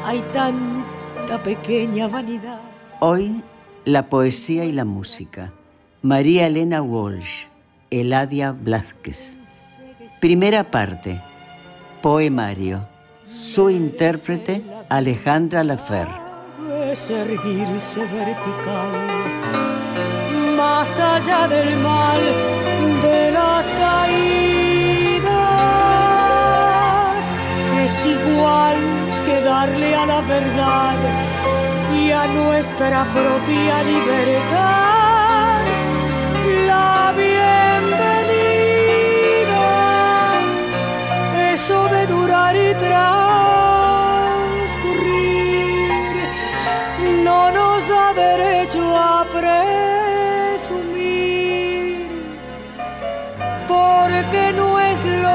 Hay 0.04 0.22
tanta 0.34 1.44
pequeña 1.44 2.08
vanidad. 2.08 2.60
Hoy, 3.00 3.44
la 3.86 4.10
poesía 4.10 4.66
y 4.66 4.72
la 4.72 4.86
música. 4.86 5.54
María 6.02 6.48
Elena 6.48 6.82
Walsh, 6.82 7.46
Eladia 7.92 8.52
Blasquez. 8.52 9.38
Primera 10.20 10.64
parte. 10.64 11.22
Poemario. 12.02 12.88
Su 13.32 13.70
intérprete, 13.70 14.64
Alejandra 14.90 15.64
Lafer. 15.64 16.29
Es 16.92 17.10
erguirse 17.10 18.00
vertical, 18.00 18.92
más 20.58 21.00
allá 21.00 21.48
del 21.48 21.76
mal 21.78 22.22
de 23.04 23.32
las 23.32 23.70
caídas. 23.70 25.30
Es 27.84 28.06
igual 28.08 28.78
que 29.26 29.40
darle 29.42 29.96
a 29.96 30.06
la 30.08 30.22
verdad 30.22 30.96
y 32.02 32.12
a 32.12 32.26
nuestra 32.28 33.06
propia 33.14 33.84
libertad 33.84 35.62
la 36.66 37.14
bienvenida. 37.16 38.40
Eso 41.54 41.88
de 41.90 42.08
durar 42.08 42.56
y 42.56 42.74
transcurrir 42.74 43.59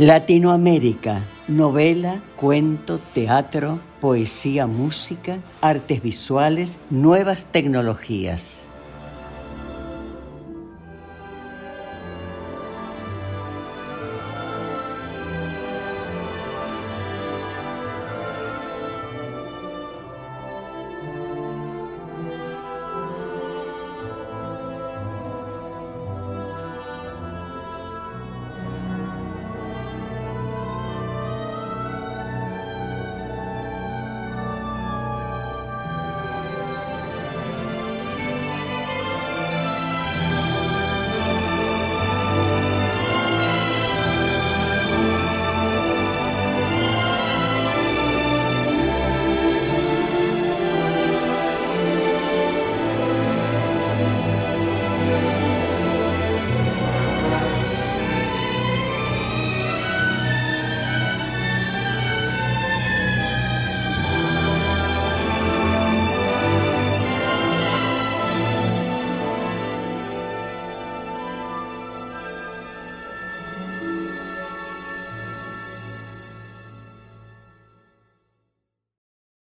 Latinoamérica, 0.00 1.20
novela, 1.46 2.22
cuento, 2.34 2.98
teatro, 3.12 3.80
poesía, 4.00 4.66
música, 4.66 5.40
artes 5.60 6.02
visuales, 6.02 6.80
nuevas 6.88 7.44
tecnologías. 7.44 8.69